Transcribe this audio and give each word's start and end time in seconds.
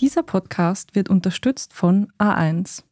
Dieser 0.00 0.22
Podcast 0.22 0.94
wird 0.94 1.08
unterstützt 1.08 1.72
von 1.72 2.12
A1. 2.20 2.84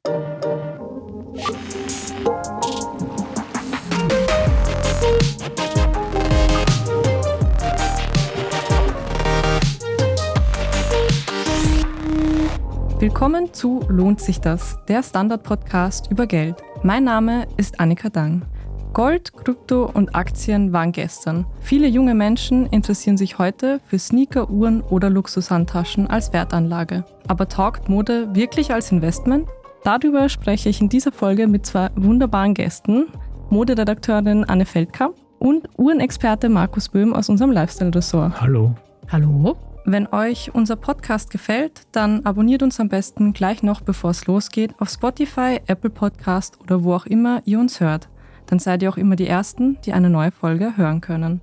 Willkommen 12.98 13.54
zu 13.54 13.84
Lohnt 13.86 14.20
sich 14.20 14.40
das, 14.40 14.76
der 14.88 15.04
Standard-Podcast 15.04 16.10
über 16.10 16.26
Geld. 16.26 16.56
Mein 16.82 17.04
Name 17.04 17.46
ist 17.56 17.78
Annika 17.78 18.08
Dang. 18.08 18.42
Gold, 18.96 19.34
Krypto 19.34 19.90
und 19.92 20.14
Aktien 20.14 20.72
waren 20.72 20.90
gestern. 20.90 21.44
Viele 21.60 21.86
junge 21.86 22.14
Menschen 22.14 22.64
interessieren 22.64 23.18
sich 23.18 23.36
heute 23.36 23.78
für 23.84 23.98
Sneaker, 23.98 24.48
Uhren 24.48 24.80
oder 24.80 25.10
Luxushandtaschen 25.10 26.06
als 26.08 26.32
Wertanlage. 26.32 27.04
Aber 27.28 27.46
taugt 27.46 27.90
Mode 27.90 28.34
wirklich 28.34 28.72
als 28.72 28.90
Investment? 28.92 29.46
Darüber 29.84 30.30
spreche 30.30 30.70
ich 30.70 30.80
in 30.80 30.88
dieser 30.88 31.12
Folge 31.12 31.46
mit 31.46 31.66
zwei 31.66 31.90
wunderbaren 31.94 32.54
Gästen, 32.54 33.08
Moderedakteurin 33.50 34.44
Anne 34.44 34.64
Feldkamp 34.64 35.14
und 35.40 35.68
Uhrenexperte 35.76 36.48
Markus 36.48 36.88
Böhm 36.88 37.12
aus 37.12 37.28
unserem 37.28 37.50
Lifestyle-Ressort. 37.50 38.40
Hallo. 38.40 38.74
Hallo. 39.12 39.58
Wenn 39.84 40.06
euch 40.06 40.54
unser 40.54 40.76
Podcast 40.76 41.28
gefällt, 41.28 41.82
dann 41.92 42.24
abonniert 42.24 42.62
uns 42.62 42.80
am 42.80 42.88
besten 42.88 43.34
gleich 43.34 43.62
noch, 43.62 43.82
bevor 43.82 44.12
es 44.12 44.26
losgeht, 44.26 44.74
auf 44.78 44.88
Spotify, 44.88 45.60
Apple 45.66 45.90
Podcast 45.90 46.58
oder 46.62 46.82
wo 46.82 46.94
auch 46.94 47.04
immer 47.04 47.42
ihr 47.44 47.60
uns 47.60 47.80
hört 47.80 48.08
dann 48.46 48.58
seid 48.58 48.82
ihr 48.82 48.90
auch 48.90 48.96
immer 48.96 49.16
die 49.16 49.26
Ersten, 49.26 49.78
die 49.84 49.92
eine 49.92 50.10
neue 50.10 50.32
Folge 50.32 50.76
hören 50.76 51.00
können. 51.00 51.40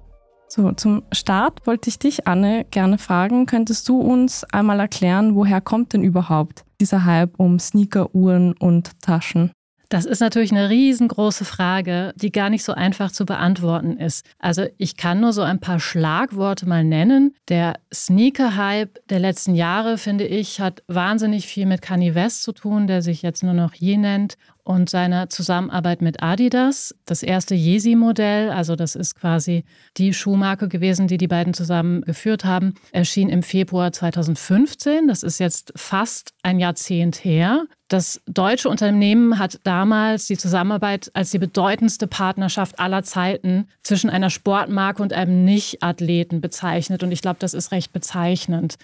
So, 0.47 0.71
zum 0.71 1.01
Start 1.11 1.65
wollte 1.65 1.89
ich 1.89 1.97
dich, 1.97 2.27
Anne, 2.27 2.65
gerne 2.69 2.99
fragen, 2.99 3.47
könntest 3.47 3.89
du 3.89 3.99
uns 3.99 4.43
einmal 4.45 4.79
erklären, 4.79 5.33
woher 5.35 5.61
kommt 5.61 5.93
denn 5.93 6.03
überhaupt 6.03 6.63
dieser 6.79 7.05
Hype 7.05 7.39
um 7.39 7.57
Sneaker, 7.57 8.13
Uhren 8.13 8.53
und 8.53 9.01
Taschen? 9.01 9.51
Das 9.93 10.05
ist 10.05 10.21
natürlich 10.21 10.51
eine 10.51 10.69
riesengroße 10.69 11.45
Frage, 11.45 12.13
die 12.15 12.31
gar 12.31 12.49
nicht 12.49 12.63
so 12.63 12.73
einfach 12.73 13.11
zu 13.11 13.25
beantworten 13.25 13.97
ist. 13.97 14.25
Also 14.39 14.65
ich 14.79 14.97
kann 14.97 15.19
nur 15.19 15.33
so 15.33 15.43
ein 15.43 15.59
paar 15.59 15.79
Schlagworte 15.79 16.67
mal 16.67 16.83
nennen. 16.83 17.35
Der 17.47 17.75
Sneaker-Hype 17.93 19.07
der 19.09 19.19
letzten 19.19 19.53
Jahre, 19.53 19.99
finde 19.99 20.25
ich, 20.25 20.59
hat 20.59 20.81
wahnsinnig 20.87 21.45
viel 21.45 21.67
mit 21.67 21.83
Kanye 21.83 22.15
West 22.15 22.41
zu 22.41 22.53
tun, 22.53 22.87
der 22.87 23.03
sich 23.03 23.21
jetzt 23.21 23.43
nur 23.43 23.53
noch 23.53 23.75
Ye 23.75 23.97
nennt 23.97 24.35
und 24.63 24.89
seiner 24.89 25.29
Zusammenarbeit 25.29 26.01
mit 26.01 26.23
Adidas. 26.23 26.95
Das 27.05 27.21
erste 27.21 27.53
Yeezy-Modell, 27.53 28.49
also 28.49 28.75
das 28.75 28.95
ist 28.95 29.15
quasi 29.15 29.65
die 29.97 30.13
Schuhmarke 30.13 30.69
gewesen, 30.69 31.07
die 31.07 31.17
die 31.17 31.27
beiden 31.27 31.53
zusammen 31.53 32.01
geführt 32.01 32.45
haben, 32.45 32.75
erschien 32.91 33.29
im 33.29 33.43
Februar 33.43 33.91
2015. 33.91 35.07
Das 35.07 35.23
ist 35.23 35.39
jetzt 35.39 35.73
fast 35.75 36.33
ein 36.43 36.59
Jahrzehnt 36.59 37.23
her. 37.25 37.65
Das 37.89 38.21
deutsche 38.25 38.69
Unternehmen 38.69 39.37
hat 39.37 39.59
damals 39.65 40.25
die 40.27 40.37
Zusammenarbeit 40.37 41.11
als 41.13 41.31
die 41.31 41.39
bedeutendste 41.39 42.07
Partnerschaft 42.07 42.79
aller 42.79 43.03
Zeiten 43.03 43.67
zwischen 43.83 44.09
einer 44.09 44.29
Sportmarke 44.29 45.03
und 45.03 45.13
einem 45.13 45.43
Nicht-Athleten 45.43 46.41
bezeichnet. 46.41 47.03
Und 47.03 47.11
ich 47.11 47.21
glaube, 47.21 47.37
das 47.39 47.53
ist 47.53 47.71
recht 47.71 47.91
bezeichnend. 47.91 48.77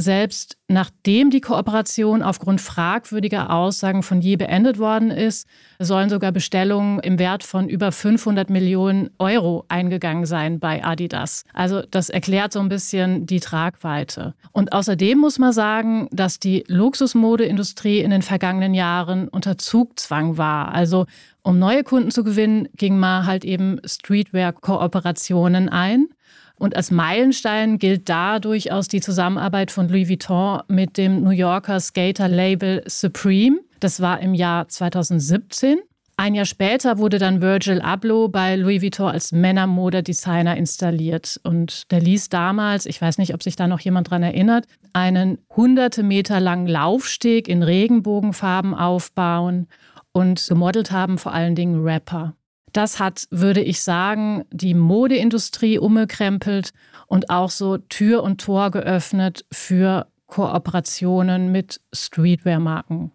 Selbst 0.00 0.56
nachdem 0.66 1.28
die 1.28 1.42
Kooperation 1.42 2.22
aufgrund 2.22 2.62
fragwürdiger 2.62 3.50
Aussagen 3.50 4.02
von 4.02 4.22
je 4.22 4.36
beendet 4.36 4.78
worden 4.78 5.10
ist, 5.10 5.46
sollen 5.78 6.08
sogar 6.08 6.32
Bestellungen 6.32 7.00
im 7.00 7.18
Wert 7.18 7.44
von 7.44 7.68
über 7.68 7.92
500 7.92 8.48
Millionen 8.48 9.10
Euro 9.18 9.66
eingegangen 9.68 10.24
sein 10.24 10.58
bei 10.58 10.82
Adidas. 10.82 11.44
Also 11.52 11.82
das 11.90 12.08
erklärt 12.08 12.54
so 12.54 12.60
ein 12.60 12.70
bisschen 12.70 13.26
die 13.26 13.40
Tragweite. 13.40 14.34
Und 14.52 14.72
außerdem 14.72 15.18
muss 15.18 15.38
man 15.38 15.52
sagen, 15.52 16.08
dass 16.12 16.38
die 16.38 16.64
Luxusmodeindustrie 16.66 17.98
in 18.00 18.10
den 18.10 18.22
vergangenen 18.22 18.72
Jahren 18.72 19.28
unter 19.28 19.58
Zugzwang 19.58 20.38
war. 20.38 20.72
Also 20.72 21.04
um 21.42 21.58
neue 21.58 21.84
Kunden 21.84 22.10
zu 22.10 22.24
gewinnen, 22.24 22.68
ging 22.74 22.98
man 22.98 23.26
halt 23.26 23.44
eben 23.44 23.80
Streetwear-Kooperationen 23.84 25.68
ein. 25.68 26.08
Und 26.60 26.76
als 26.76 26.90
Meilenstein 26.90 27.78
gilt 27.78 28.10
da 28.10 28.38
durchaus 28.38 28.86
die 28.86 29.00
Zusammenarbeit 29.00 29.70
von 29.70 29.88
Louis 29.88 30.10
Vuitton 30.10 30.60
mit 30.68 30.98
dem 30.98 31.22
New 31.22 31.30
Yorker 31.30 31.80
Skater-Label 31.80 32.82
Supreme. 32.86 33.60
Das 33.80 34.02
war 34.02 34.20
im 34.20 34.34
Jahr 34.34 34.68
2017. 34.68 35.78
Ein 36.18 36.34
Jahr 36.34 36.44
später 36.44 36.98
wurde 36.98 37.18
dann 37.18 37.40
Virgil 37.40 37.80
Abloh 37.80 38.28
bei 38.28 38.56
Louis 38.56 38.82
Vuitton 38.82 39.08
als 39.08 39.32
Männermodedesigner 39.32 40.54
installiert. 40.54 41.40
Und 41.44 41.90
der 41.90 42.02
ließ 42.02 42.28
damals, 42.28 42.84
ich 42.84 43.00
weiß 43.00 43.16
nicht, 43.16 43.32
ob 43.32 43.42
sich 43.42 43.56
da 43.56 43.66
noch 43.66 43.80
jemand 43.80 44.10
dran 44.10 44.22
erinnert, 44.22 44.66
einen 44.92 45.38
hunderte 45.56 46.02
Meter 46.02 46.40
langen 46.40 46.66
Laufsteg 46.66 47.48
in 47.48 47.62
Regenbogenfarben 47.62 48.74
aufbauen. 48.74 49.66
Und 50.12 50.46
gemodelt 50.46 50.90
haben 50.90 51.16
vor 51.16 51.32
allen 51.32 51.54
Dingen 51.54 51.82
Rapper. 51.82 52.34
Das 52.72 52.98
hat, 52.98 53.26
würde 53.30 53.62
ich 53.62 53.82
sagen, 53.82 54.44
die 54.52 54.74
Modeindustrie 54.74 55.78
umgekrempelt 55.78 56.72
und 57.06 57.30
auch 57.30 57.50
so 57.50 57.78
Tür 57.78 58.22
und 58.22 58.40
Tor 58.40 58.70
geöffnet 58.70 59.44
für 59.52 60.06
Kooperationen 60.26 61.50
mit 61.50 61.80
Streetwear-Marken. 61.92 63.10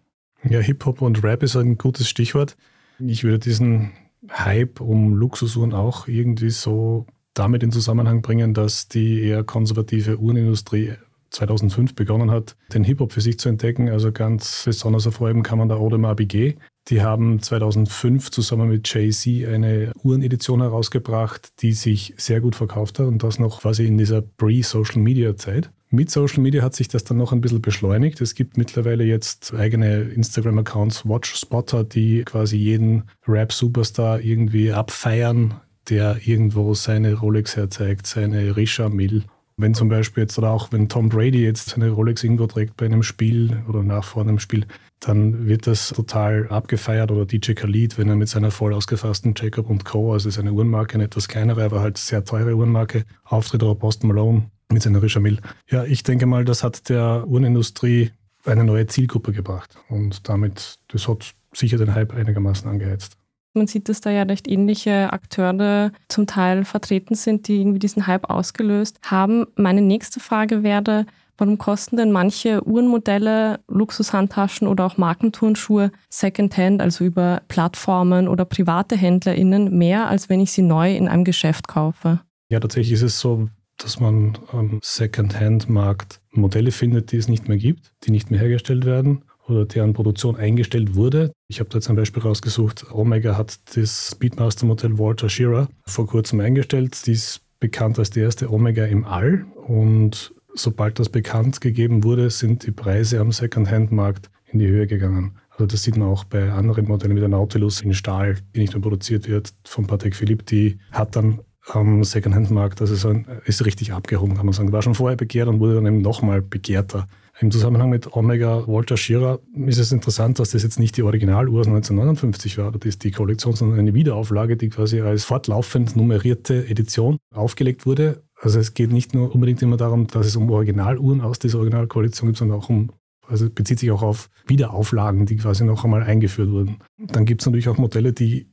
Ja, 0.48 0.60
Hip-Hop 0.60 1.02
und 1.02 1.22
Rap 1.24 1.42
ist 1.42 1.56
ein 1.56 1.78
gutes 1.78 2.08
Stichwort. 2.08 2.56
Ich 2.98 3.24
würde 3.24 3.38
diesen 3.38 3.92
Hype 4.30 4.80
um 4.80 5.14
Luxusuhren 5.14 5.72
auch 5.72 6.08
irgendwie 6.08 6.50
so 6.50 7.06
damit 7.34 7.62
in 7.62 7.72
Zusammenhang 7.72 8.22
bringen, 8.22 8.54
dass 8.54 8.88
die 8.88 9.22
eher 9.22 9.44
konservative 9.44 10.18
Uhrenindustrie 10.18 10.94
2005 11.30 11.94
begonnen 11.94 12.30
hat, 12.30 12.56
den 12.72 12.84
Hip-Hop 12.84 13.12
für 13.12 13.20
sich 13.20 13.38
zu 13.38 13.48
entdecken. 13.48 13.88
Also 13.88 14.12
ganz 14.12 14.62
besonders 14.64 15.04
hervorheben 15.04 15.42
kann 15.42 15.58
man 15.58 15.68
da 15.68 15.76
Audemars 15.76 16.16
Piguet, 16.16 16.58
die 16.88 17.02
haben 17.02 17.42
2005 17.42 18.30
zusammen 18.30 18.68
mit 18.68 18.92
Jay-Z 18.92 19.48
eine 19.48 19.92
Uhrenedition 20.02 20.60
herausgebracht, 20.60 21.60
die 21.60 21.72
sich 21.72 22.14
sehr 22.16 22.40
gut 22.40 22.54
verkauft 22.54 22.98
hat 22.98 23.06
und 23.06 23.22
das 23.22 23.38
noch 23.38 23.60
quasi 23.60 23.86
in 23.86 23.98
dieser 23.98 24.22
Pre-Social-Media-Zeit. 24.22 25.70
Mit 25.90 26.10
Social 26.10 26.42
Media 26.42 26.62
hat 26.62 26.74
sich 26.74 26.88
das 26.88 27.04
dann 27.04 27.16
noch 27.16 27.32
ein 27.32 27.40
bisschen 27.40 27.62
beschleunigt. 27.62 28.20
Es 28.20 28.34
gibt 28.34 28.56
mittlerweile 28.56 29.04
jetzt 29.04 29.54
eigene 29.54 30.02
Instagram-Accounts, 30.02 31.08
Watch-Spotter, 31.08 31.84
die 31.84 32.24
quasi 32.24 32.56
jeden 32.56 33.04
Rap-Superstar 33.26 34.20
irgendwie 34.20 34.72
abfeiern, 34.72 35.54
der 35.88 36.18
irgendwo 36.24 36.74
seine 36.74 37.14
Rolex 37.14 37.56
herzeigt, 37.56 38.06
seine 38.06 38.56
Risha 38.56 38.88
Mill 38.88 39.24
wenn 39.56 39.74
zum 39.74 39.88
Beispiel 39.88 40.22
jetzt 40.24 40.36
oder 40.38 40.50
auch 40.50 40.70
wenn 40.72 40.88
Tom 40.88 41.08
Brady 41.08 41.42
jetzt 41.42 41.70
seine 41.70 41.90
Rolex 41.90 42.22
irgendwo 42.22 42.46
trägt 42.46 42.76
bei 42.76 42.86
einem 42.86 43.02
Spiel 43.02 43.62
oder 43.68 43.82
nach 43.82 44.04
vor 44.04 44.22
einem 44.22 44.38
Spiel, 44.38 44.66
dann 45.00 45.46
wird 45.46 45.66
das 45.66 45.90
total 45.90 46.48
abgefeiert 46.48 47.10
oder 47.10 47.26
DJ 47.26 47.52
Khalid, 47.52 47.98
wenn 47.98 48.08
er 48.08 48.16
mit 48.16 48.28
seiner 48.28 48.50
voll 48.50 48.72
ausgefassten 48.72 49.34
Jacob 49.36 49.84
Co., 49.84 50.12
also 50.12 50.30
seine 50.30 50.52
Uhrenmarke, 50.52 50.94
eine 50.94 51.04
etwas 51.04 51.28
kleinere, 51.28 51.64
aber 51.64 51.80
halt 51.80 51.98
sehr 51.98 52.24
teure 52.24 52.54
Uhrenmarke, 52.54 53.04
auftritt 53.24 53.62
oder 53.62 53.74
Post 53.74 54.04
Malone 54.04 54.50
mit 54.70 54.82
seiner 54.82 55.02
Richamil. 55.02 55.38
Ja, 55.70 55.84
ich 55.84 56.02
denke 56.02 56.26
mal, 56.26 56.44
das 56.44 56.62
hat 56.62 56.88
der 56.88 57.24
Uhrenindustrie 57.26 58.10
eine 58.44 58.64
neue 58.64 58.86
Zielgruppe 58.86 59.32
gebracht 59.32 59.76
und 59.88 60.28
damit, 60.28 60.76
das 60.88 61.08
hat 61.08 61.34
sicher 61.52 61.78
den 61.78 61.94
Hype 61.94 62.14
einigermaßen 62.14 62.68
angeheizt. 62.68 63.16
Man 63.54 63.66
sieht, 63.66 63.88
dass 63.88 64.02
da 64.02 64.10
ja 64.10 64.24
recht 64.24 64.48
ähnliche 64.48 65.12
Akteure 65.12 65.90
zum 66.08 66.26
Teil 66.26 66.64
vertreten 66.64 67.14
sind, 67.14 67.48
die 67.48 67.60
irgendwie 67.60 67.78
diesen 67.78 68.06
Hype 68.06 68.28
ausgelöst 68.28 68.98
haben. 69.02 69.46
Meine 69.56 69.80
nächste 69.80 70.20
Frage 70.20 70.62
wäre, 70.62 71.06
warum 71.38 71.58
kosten 71.58 71.96
denn 71.96 72.12
manche 72.12 72.66
Uhrenmodelle, 72.66 73.60
Luxushandtaschen 73.68 74.66
oder 74.68 74.86
auch 74.86 74.96
Markenturnschuhe 74.96 75.90
Secondhand, 76.08 76.80
also 76.80 77.04
über 77.04 77.42
Plattformen 77.48 78.28
oder 78.28 78.44
private 78.44 78.96
HändlerInnen, 78.96 79.76
mehr, 79.76 80.08
als 80.08 80.28
wenn 80.28 80.40
ich 80.40 80.52
sie 80.52 80.62
neu 80.62 80.94
in 80.94 81.08
einem 81.08 81.24
Geschäft 81.24 81.68
kaufe? 81.68 82.20
Ja, 82.48 82.60
tatsächlich 82.60 82.92
ist 82.92 83.02
es 83.02 83.20
so, 83.20 83.48
dass 83.76 84.00
man 84.00 84.38
am 84.52 84.78
Secondhand-Markt 84.82 86.20
Modelle 86.30 86.70
findet, 86.70 87.12
die 87.12 87.16
es 87.16 87.28
nicht 87.28 87.48
mehr 87.48 87.58
gibt, 87.58 87.92
die 88.04 88.10
nicht 88.10 88.30
mehr 88.30 88.40
hergestellt 88.40 88.84
werden 88.84 89.24
oder 89.48 89.64
deren 89.64 89.92
Produktion 89.92 90.36
eingestellt 90.36 90.94
wurde. 90.94 91.32
Ich 91.48 91.60
habe 91.60 91.70
da 91.70 91.78
jetzt 91.78 91.88
ein 91.88 91.96
Beispiel 91.96 92.22
rausgesucht. 92.22 92.86
Omega 92.92 93.36
hat 93.36 93.58
das 93.76 94.10
Speedmaster-Modell 94.12 94.98
Walter 94.98 95.28
Shearer 95.28 95.68
vor 95.86 96.06
kurzem 96.06 96.40
eingestellt. 96.40 97.06
Die 97.06 97.12
ist 97.12 97.40
bekannt 97.60 97.98
als 97.98 98.10
die 98.10 98.20
erste 98.20 98.52
Omega 98.52 98.84
im 98.84 99.04
All. 99.04 99.46
Und 99.66 100.34
sobald 100.56 100.98
das 100.98 101.08
bekannt 101.08 101.60
gegeben 101.60 102.04
wurde, 102.04 102.30
sind 102.30 102.66
die 102.66 102.72
Preise 102.72 103.20
am 103.20 103.32
Second-Hand-Markt 103.32 104.30
in 104.46 104.58
die 104.58 104.68
Höhe 104.68 104.86
gegangen. 104.86 105.38
Also 105.50 105.66
das 105.66 105.82
sieht 105.82 105.96
man 105.96 106.08
auch 106.08 106.24
bei 106.24 106.50
anderen 106.50 106.86
Modellen 106.86 107.16
wie 107.16 107.20
der 107.20 107.28
Nautilus 107.28 107.80
in 107.80 107.94
Stahl, 107.94 108.36
die 108.54 108.60
nicht 108.60 108.74
mehr 108.74 108.82
produziert 108.82 109.28
wird, 109.28 109.54
von 109.64 109.86
Patek 109.86 110.14
Philippe. 110.14 110.44
Die 110.44 110.78
hat 110.92 111.16
dann 111.16 111.40
am 111.68 112.04
Second-Hand-Markt, 112.04 112.80
also 112.80 113.14
ist 113.44 113.64
richtig 113.64 113.92
abgehoben, 113.92 114.36
kann 114.36 114.46
man 114.46 114.52
sagen. 114.52 114.72
War 114.72 114.82
schon 114.82 114.94
vorher 114.94 115.16
begehrt 115.16 115.48
und 115.48 115.60
wurde 115.60 115.76
dann 115.76 115.86
eben 115.86 116.02
nochmal 116.02 116.42
begehrter. 116.42 117.06
Im 117.38 117.50
Zusammenhang 117.50 117.90
mit 117.90 118.14
Omega 118.14 118.66
Walter 118.66 118.96
Shearer 118.96 119.40
ist 119.66 119.78
es 119.78 119.92
interessant, 119.92 120.38
dass 120.38 120.50
das 120.50 120.62
jetzt 120.62 120.78
nicht 120.78 120.96
die 120.96 121.02
Originaluhr 121.02 121.60
aus 121.60 121.66
1959 121.66 122.56
war, 122.56 122.72
das 122.72 122.86
ist 122.86 123.04
die 123.04 123.10
Kollektion, 123.10 123.54
sondern 123.54 123.78
eine 123.78 123.92
Wiederauflage, 123.92 124.56
die 124.56 124.70
quasi 124.70 125.00
als 125.00 125.24
fortlaufend 125.24 125.96
nummerierte 125.96 126.66
Edition 126.66 127.18
aufgelegt 127.34 127.84
wurde. 127.84 128.22
Also 128.38 128.58
es 128.58 128.74
geht 128.74 128.92
nicht 128.92 129.14
nur 129.14 129.34
unbedingt 129.34 129.62
immer 129.62 129.76
darum, 129.76 130.06
dass 130.06 130.26
es 130.26 130.36
um 130.36 130.50
Originaluhren 130.50 131.20
aus 131.20 131.38
dieser 131.38 131.58
Originalkollektion 131.58 132.30
geht, 132.30 132.36
sondern 132.36 132.58
auch 132.58 132.68
um 132.68 132.92
Also 133.26 133.48
bezieht 133.50 133.78
sich 133.78 133.90
auch 133.90 134.02
auf 134.02 134.28
Wiederauflagen, 134.46 135.26
die 135.26 135.36
quasi 135.36 135.64
noch 135.64 135.84
einmal 135.84 136.02
eingeführt 136.02 136.50
wurden. 136.50 136.78
Dann 136.98 137.24
gibt 137.24 137.42
es 137.42 137.46
natürlich 137.46 137.68
auch 137.68 137.78
Modelle, 137.78 138.12
die 138.12 138.46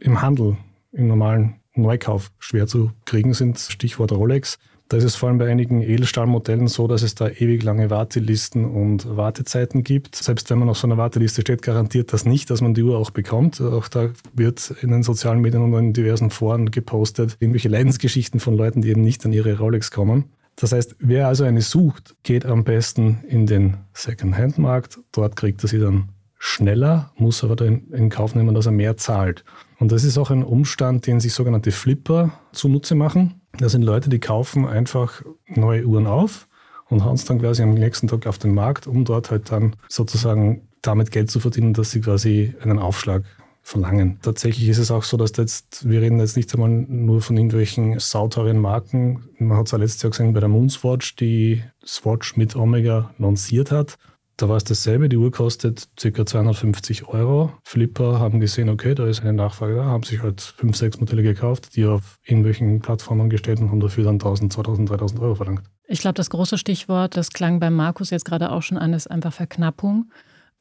im 0.00 0.20
Handel, 0.20 0.56
im 0.92 1.08
normalen 1.08 1.56
Neukauf 1.74 2.30
schwer 2.38 2.66
zu 2.66 2.90
kriegen 3.04 3.34
sind. 3.34 3.58
Stichwort 3.58 4.12
Rolex. 4.12 4.58
Da 4.92 4.98
ist 4.98 5.04
es 5.04 5.16
vor 5.16 5.30
allem 5.30 5.38
bei 5.38 5.50
einigen 5.50 5.80
Edelstahlmodellen 5.80 6.68
so, 6.68 6.86
dass 6.86 7.00
es 7.00 7.14
da 7.14 7.26
ewig 7.26 7.62
lange 7.62 7.88
Wartelisten 7.88 8.66
und 8.66 9.16
Wartezeiten 9.16 9.84
gibt. 9.84 10.16
Selbst 10.16 10.50
wenn 10.50 10.58
man 10.58 10.68
auf 10.68 10.76
so 10.76 10.86
einer 10.86 10.98
Warteliste 10.98 11.40
steht, 11.40 11.62
garantiert 11.62 12.12
das 12.12 12.26
nicht, 12.26 12.50
dass 12.50 12.60
man 12.60 12.74
die 12.74 12.82
Uhr 12.82 12.98
auch 12.98 13.10
bekommt. 13.10 13.58
Auch 13.62 13.88
da 13.88 14.10
wird 14.34 14.74
in 14.82 14.90
den 14.90 15.02
sozialen 15.02 15.40
Medien 15.40 15.62
und 15.62 15.72
in 15.72 15.94
diversen 15.94 16.28
Foren 16.28 16.70
gepostet, 16.70 17.38
irgendwelche 17.40 17.70
Leidensgeschichten 17.70 18.38
von 18.38 18.54
Leuten, 18.54 18.82
die 18.82 18.90
eben 18.90 19.00
nicht 19.00 19.24
an 19.24 19.32
ihre 19.32 19.56
Rolex 19.56 19.90
kommen. 19.92 20.26
Das 20.56 20.72
heißt, 20.72 20.96
wer 20.98 21.26
also 21.26 21.44
eine 21.44 21.62
sucht, 21.62 22.14
geht 22.22 22.44
am 22.44 22.62
besten 22.62 23.24
in 23.26 23.46
den 23.46 23.78
Second-Hand-Markt. 23.94 24.98
Dort 25.12 25.36
kriegt 25.36 25.64
er 25.64 25.68
sie 25.68 25.78
dann 25.78 26.10
schneller, 26.38 27.12
muss 27.16 27.42
aber 27.42 27.56
dann 27.56 27.84
in 27.92 28.10
Kauf 28.10 28.34
nehmen, 28.34 28.54
dass 28.54 28.66
er 28.66 28.72
mehr 28.72 28.98
zahlt. 28.98 29.42
Und 29.78 29.90
das 29.90 30.04
ist 30.04 30.18
auch 30.18 30.30
ein 30.30 30.44
Umstand, 30.44 31.06
den 31.06 31.18
sich 31.18 31.32
sogenannte 31.32 31.72
Flipper 31.72 32.38
zunutze 32.52 32.94
machen. 32.94 33.41
Das 33.58 33.72
sind 33.72 33.82
Leute, 33.82 34.08
die 34.08 34.18
kaufen 34.18 34.66
einfach 34.66 35.22
neue 35.46 35.84
Uhren 35.84 36.06
auf 36.06 36.48
und 36.88 37.04
hauen 37.04 37.14
es 37.14 37.24
dann 37.24 37.40
quasi 37.40 37.62
am 37.62 37.74
nächsten 37.74 38.08
Tag 38.08 38.26
auf 38.26 38.38
den 38.38 38.54
Markt, 38.54 38.86
um 38.86 39.04
dort 39.04 39.30
halt 39.30 39.50
dann 39.50 39.76
sozusagen 39.88 40.68
damit 40.80 41.10
Geld 41.10 41.30
zu 41.30 41.40
verdienen, 41.40 41.74
dass 41.74 41.90
sie 41.90 42.00
quasi 42.00 42.54
einen 42.62 42.78
Aufschlag 42.78 43.24
verlangen. 43.62 44.18
Tatsächlich 44.22 44.68
ist 44.68 44.78
es 44.78 44.90
auch 44.90 45.04
so, 45.04 45.16
dass 45.16 45.32
jetzt, 45.36 45.88
wir 45.88 46.00
reden 46.00 46.18
jetzt 46.18 46.36
nicht 46.36 46.52
einmal 46.52 46.68
nur 46.68 47.22
von 47.22 47.36
irgendwelchen 47.36 47.98
sauteuren 48.00 48.58
Marken. 48.58 49.28
Man 49.38 49.56
hat 49.56 49.66
es 49.66 49.72
ja 49.72 49.78
letztes 49.78 50.02
Jahr 50.02 50.10
gesehen 50.10 50.32
bei 50.32 50.40
der 50.40 50.48
Moonswatch, 50.48 51.16
die 51.16 51.62
Swatch 51.86 52.36
mit 52.36 52.56
Omega 52.56 53.14
lanciert 53.18 53.70
hat. 53.70 53.98
Da 54.42 54.48
war 54.48 54.56
es 54.56 54.64
dasselbe, 54.64 55.08
die 55.08 55.16
Uhr 55.16 55.30
kostet 55.30 55.88
ca. 55.94 56.26
250 56.26 57.06
Euro. 57.06 57.52
Flipper 57.62 58.18
haben 58.18 58.40
gesehen, 58.40 58.70
okay, 58.70 58.92
da 58.92 59.06
ist 59.06 59.20
eine 59.20 59.32
Nachfrage 59.32 59.76
da, 59.76 59.84
haben 59.84 60.02
sich 60.02 60.20
halt 60.20 60.40
fünf, 60.40 60.76
sechs 60.76 60.98
Modelle 60.98 61.22
gekauft, 61.22 61.76
die 61.76 61.86
auf 61.86 62.18
irgendwelchen 62.24 62.80
Plattformen 62.80 63.30
gestellt 63.30 63.60
und 63.60 63.70
haben 63.70 63.78
dafür 63.78 64.02
dann 64.02 64.14
1000, 64.14 64.52
2000, 64.52 64.90
3000 64.90 65.20
Euro 65.20 65.36
verlangt. 65.36 65.62
Ich 65.86 66.00
glaube, 66.00 66.14
das 66.14 66.28
große 66.28 66.58
Stichwort, 66.58 67.16
das 67.16 67.30
klang 67.30 67.60
bei 67.60 67.70
Markus 67.70 68.10
jetzt 68.10 68.24
gerade 68.24 68.50
auch 68.50 68.62
schon 68.62 68.78
an, 68.78 68.94
ist 68.94 69.08
einfach 69.08 69.32
Verknappung. 69.32 70.10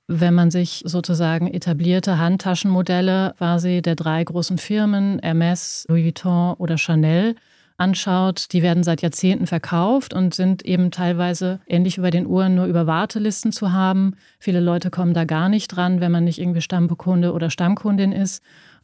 Wenn 0.05 0.35
man 0.35 0.51
sich 0.51 0.83
sozusagen 0.85 1.47
etablierte 1.47 2.19
Handtaschenmodelle 2.19 3.33
quasi 3.39 3.81
der 3.81 3.95
drei 3.95 4.23
großen 4.23 4.59
Firmen, 4.59 5.17
Hermes, 5.23 5.85
Louis 5.89 6.03
Vuitton 6.05 6.53
oder 6.59 6.77
Chanel, 6.77 7.33
anschaut, 7.81 8.53
die 8.53 8.61
werden 8.61 8.83
seit 8.83 9.01
Jahrzehnten 9.01 9.47
verkauft 9.47 10.13
und 10.13 10.33
sind 10.33 10.63
eben 10.63 10.91
teilweise 10.91 11.59
ähnlich 11.67 11.97
wie 11.97 12.01
bei 12.01 12.11
den 12.11 12.27
Uhren 12.27 12.55
nur 12.55 12.65
über 12.67 12.87
Wartelisten 12.87 13.51
zu 13.51 13.73
haben. 13.73 14.15
Viele 14.39 14.59
Leute 14.59 14.89
kommen 14.89 15.13
da 15.13 15.25
gar 15.25 15.49
nicht 15.49 15.67
dran, 15.67 15.99
wenn 15.99 16.11
man 16.11 16.23
nicht 16.23 16.39
irgendwie 16.39 16.61
Stammkunde 16.61 17.33
oder 17.33 17.49
Stammkundin 17.49 18.11
ist. 18.11 18.43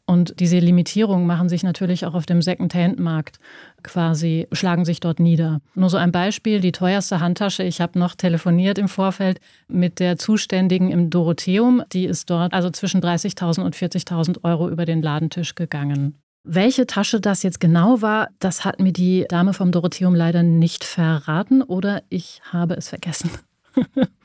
Und 0.10 0.40
diese 0.40 0.60
Limitierungen 0.60 1.28
machen 1.28 1.50
sich 1.50 1.64
natürlich 1.64 2.06
auch 2.06 2.14
auf 2.14 2.26
dem 2.26 2.42
Second-Hand-Markt 2.42 3.40
quasi, 3.84 4.48
schlagen 4.54 4.86
sich 4.86 5.02
dort 5.02 5.20
nieder. 5.20 5.60
Nur 5.76 5.90
so 5.90 5.98
ein 5.98 6.14
Beispiel, 6.14 6.62
die 6.62 6.72
teuerste 6.72 7.20
Handtasche, 7.20 7.64
ich 7.64 7.82
habe 7.82 8.00
noch 8.00 8.16
telefoniert 8.16 8.78
im 8.78 8.88
Vorfeld 8.88 9.42
mit 9.68 10.00
der 10.00 10.18
Zuständigen 10.18 10.92
im 10.92 11.10
Dorotheum, 11.10 11.84
die 11.92 12.06
ist 12.06 12.30
dort 12.30 12.54
also 12.54 12.70
zwischen 12.70 13.02
30.000 13.02 13.66
und 13.66 13.76
40.000 13.76 14.46
Euro 14.46 14.70
über 14.70 14.86
den 14.86 15.02
Ladentisch 15.02 15.56
gegangen. 15.56 16.16
Welche 16.44 16.88
Tasche 16.88 17.20
das 17.20 17.44
jetzt 17.44 17.60
genau 17.60 18.02
war, 18.02 18.30
das 18.40 18.64
hat 18.64 18.80
mir 18.80 18.94
die 18.94 19.26
Dame 19.28 19.54
vom 19.54 19.72
Dorotheum 19.72 20.16
leider 20.16 20.44
nicht 20.44 20.84
verraten 20.84 21.62
oder 21.62 22.04
ich 22.10 22.42
habe 22.52 22.76
es 22.76 22.90
vergessen. 22.90 23.30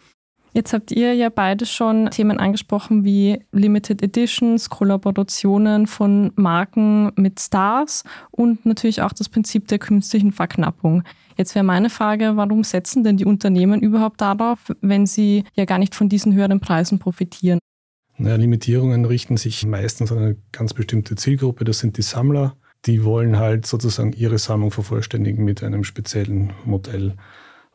Jetzt 0.54 0.74
habt 0.74 0.92
ihr 0.92 1.14
ja 1.14 1.30
beide 1.30 1.64
schon 1.64 2.10
Themen 2.10 2.38
angesprochen 2.38 3.04
wie 3.04 3.42
Limited 3.52 4.02
Editions, 4.02 4.68
Kollaborationen 4.68 5.86
von 5.86 6.30
Marken 6.36 7.10
mit 7.16 7.40
Stars 7.40 8.04
und 8.30 8.66
natürlich 8.66 9.00
auch 9.00 9.14
das 9.14 9.30
Prinzip 9.30 9.68
der 9.68 9.78
künstlichen 9.78 10.30
Verknappung. 10.30 11.04
Jetzt 11.38 11.54
wäre 11.54 11.64
meine 11.64 11.88
Frage, 11.88 12.36
warum 12.36 12.64
setzen 12.64 13.02
denn 13.02 13.16
die 13.16 13.24
Unternehmen 13.24 13.80
überhaupt 13.80 14.20
darauf, 14.20 14.58
wenn 14.82 15.06
sie 15.06 15.44
ja 15.54 15.64
gar 15.64 15.78
nicht 15.78 15.94
von 15.94 16.10
diesen 16.10 16.34
höheren 16.34 16.60
Preisen 16.60 16.98
profitieren? 16.98 17.58
Naja, 18.22 18.36
Limitierungen 18.36 19.04
richten 19.04 19.36
sich 19.36 19.66
meistens 19.66 20.12
an 20.12 20.18
eine 20.18 20.36
ganz 20.52 20.74
bestimmte 20.74 21.16
Zielgruppe, 21.16 21.64
das 21.64 21.80
sind 21.80 21.96
die 21.98 22.02
Sammler. 22.02 22.56
Die 22.86 23.02
wollen 23.02 23.36
halt 23.36 23.66
sozusagen 23.66 24.12
ihre 24.12 24.38
Sammlung 24.38 24.70
vervollständigen 24.70 25.44
mit 25.44 25.64
einem 25.64 25.82
speziellen 25.82 26.52
Modell. 26.64 27.14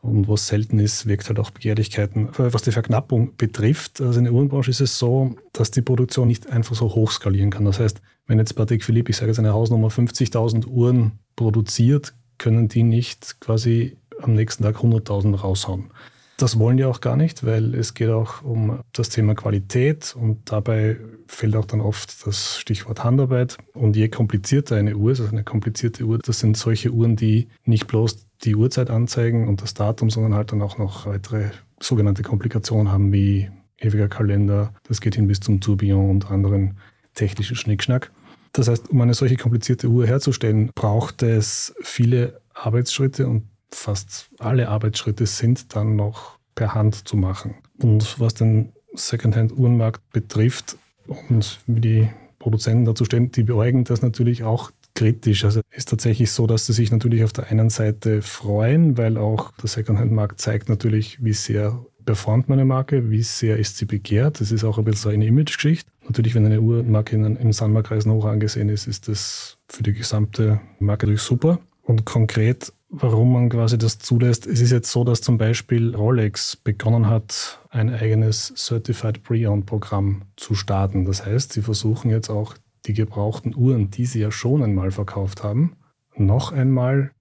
Und 0.01 0.29
was 0.29 0.47
selten 0.47 0.79
ist, 0.79 1.05
wirkt 1.05 1.27
halt 1.27 1.39
auch 1.39 1.51
Begehrlichkeiten. 1.51 2.29
Was 2.38 2.61
die 2.61 2.71
Verknappung 2.71 3.35
betrifft, 3.35 3.99
also 3.99 4.19
in 4.19 4.23
der 4.23 4.33
Uhrenbranche 4.33 4.71
ist 4.71 4.79
es 4.79 4.97
so, 4.97 5.35
dass 5.51 5.71
die 5.71 5.81
Produktion 5.81 6.29
nicht 6.29 6.50
einfach 6.50 6.75
so 6.75 6.95
hoch 6.95 7.11
skalieren 7.11 7.50
kann. 7.50 7.65
Das 7.65 7.81
heißt, 7.81 8.00
wenn 8.25 8.38
jetzt 8.38 8.53
Patek 8.53 8.85
Philippe, 8.85 9.11
ich 9.11 9.17
sage 9.17 9.31
jetzt 9.31 9.39
eine 9.39 9.53
Hausnummer, 9.53 9.89
50.000 9.89 10.65
Uhren 10.65 11.19
produziert, 11.35 12.13
können 12.38 12.69
die 12.69 12.83
nicht 12.83 13.41
quasi 13.41 13.97
am 14.21 14.33
nächsten 14.33 14.63
Tag 14.63 14.77
100.000 14.77 15.35
raushauen. 15.35 15.91
Das 16.38 16.60
wollen 16.60 16.78
die 16.78 16.86
auch 16.86 17.01
gar 17.01 17.18
nicht, 17.18 17.44
weil 17.44 17.74
es 17.74 17.95
geht 17.95 18.10
auch 18.10 18.44
um 18.44 18.80
das 18.94 19.10
Thema 19.10 19.34
Qualität 19.34 20.16
und 20.16 20.51
dabei 20.51 20.98
fällt 21.25 21.56
auch 21.56 21.66
dann 21.66 21.81
oft 21.81 22.28
das 22.28 22.60
Stichwort 22.60 23.04
Handarbeit. 23.04 23.57
Und 23.74 23.95
je 23.95 24.07
komplizierter 24.07 24.75
eine 24.75 24.95
Uhr 24.95 25.12
ist, 25.12 25.19
also 25.19 25.31
eine 25.31 25.44
komplizierte 25.44 26.04
Uhr, 26.04 26.19
das 26.19 26.39
sind 26.39 26.56
solche 26.56 26.92
Uhren, 26.92 27.16
die 27.16 27.48
nicht 27.66 27.88
bloß 27.88 28.28
die 28.44 28.56
Uhrzeit 28.56 28.92
anzeigen 28.92 29.48
und 29.48 29.63
das 29.63 29.74
Datum, 29.74 30.12
sondern 30.12 30.36
halt 30.36 30.51
dann 30.51 30.62
auch 30.62 30.78
noch 30.78 31.07
weitere 31.07 31.50
sogenannte 31.80 32.22
Komplikationen 32.22 32.92
haben, 32.92 33.12
wie 33.12 33.50
ewiger 33.80 34.07
Kalender, 34.07 34.74
das 34.88 35.01
geht 35.01 35.16
hin 35.16 35.28
bis 35.28 35.39
zum 35.39 35.60
Tourbillon 35.60 36.10
und 36.10 36.30
anderen 36.30 36.78
technischen 37.16 37.56
Schnickschnack. 37.56 38.12
Das 38.54 38.68
heißt, 38.68 38.89
um 38.89 39.01
eine 39.01 39.16
solche 39.16 39.38
komplizierte 39.38 39.88
Uhr 39.88 40.06
herzustellen, 40.06 40.69
braucht 40.75 41.24
es 41.24 41.75
viele 41.81 42.42
Arbeitsschritte 42.54 43.28
und 43.28 43.44
fast 43.71 44.29
alle 44.39 44.69
Arbeitsschritte 44.69 45.25
sind 45.25 45.75
dann 45.75 45.95
noch 45.95 46.37
per 46.55 46.73
Hand 46.73 47.07
zu 47.07 47.17
machen. 47.17 47.55
Und 47.81 48.19
was 48.19 48.33
den 48.33 48.73
Secondhand-Uhrenmarkt 48.93 50.01
betrifft 50.11 50.77
und 51.07 51.59
wie 51.67 51.81
die 51.81 52.09
Produzenten 52.39 52.85
dazu 52.85 53.05
stehen, 53.05 53.31
die 53.31 53.43
beäugen 53.43 53.83
das 53.83 54.01
natürlich 54.01 54.43
auch 54.43 54.71
kritisch. 54.95 55.45
Also 55.45 55.61
ist 55.69 55.89
tatsächlich 55.89 56.31
so, 56.31 56.47
dass 56.47 56.65
sie 56.65 56.73
sich 56.73 56.91
natürlich 56.91 57.23
auf 57.23 57.33
der 57.33 57.47
einen 57.47 57.69
Seite 57.69 58.21
freuen, 58.21 58.97
weil 58.97 59.17
auch 59.17 59.51
der 59.61 59.69
Secondhand-Markt 59.69 60.39
zeigt 60.41 60.69
natürlich, 60.69 61.24
wie 61.24 61.33
sehr 61.33 61.86
performt 62.05 62.50
meine 62.50 62.65
Marke, 62.65 63.12
wie 63.12 63.21
sehr 63.21 63.57
ist 63.57 63.77
sie 63.77 63.86
begehrt. 63.86 64.39
Das 64.41 64.51
ist 64.51 64.63
auch 64.63 64.77
ein 64.77 64.86
bisschen 64.86 65.12
eine 65.12 65.25
Image-Geschichte. 65.25 65.91
Natürlich, 66.07 66.33
wenn 66.36 66.45
eine 66.45 66.62
Uhrmarke 66.62 67.15
im 67.15 67.51
Sandmarkreisen 67.51 68.12
hoch 68.12 68.25
angesehen 68.25 68.69
ist, 68.69 68.88
ist 68.88 69.07
das 69.09 69.57
für 69.67 69.83
die 69.83 69.93
gesamte 69.93 70.62
Marke 70.79 71.05
natürlich 71.05 71.21
super. 71.21 71.59
Und 71.83 72.05
konkret 72.05 72.74
warum 72.89 73.34
man 73.34 73.50
quasi 73.50 73.77
das 73.77 74.00
zulässt. 74.00 74.48
Es 74.48 74.62
ist 74.62 74.72
jetzt 74.72 74.91
so, 74.91 75.03
dass 75.03 75.22
zum 75.22 75.38
Beispiel 75.38 75.96
Rolex 75.96 76.56
begonnen 76.56 77.08
hat, 77.08 77.60
ein 77.70 77.89
eigenes 77.94 78.53
Certified 78.56 79.24
Pre-Owned-Programm 79.24 80.24
zu 80.36 80.56
starten. 80.56 81.06
Das 81.06 81.25
heißt, 81.25 81.53
sie 81.53 81.62
versuchen 81.62 82.10
jetzt 82.10 82.29
auch 82.29 82.56
die 82.86 82.94
gebrauchten 82.94 83.56
Uhren, 83.56 83.91
die 83.91 84.06
sie 84.06 84.20
ja 84.20 84.32
schon 84.32 84.63
einmal 84.63 84.91
verkauft 84.91 85.44
haben, 85.44 85.75
noch 86.15 86.51
einmal 86.51 87.12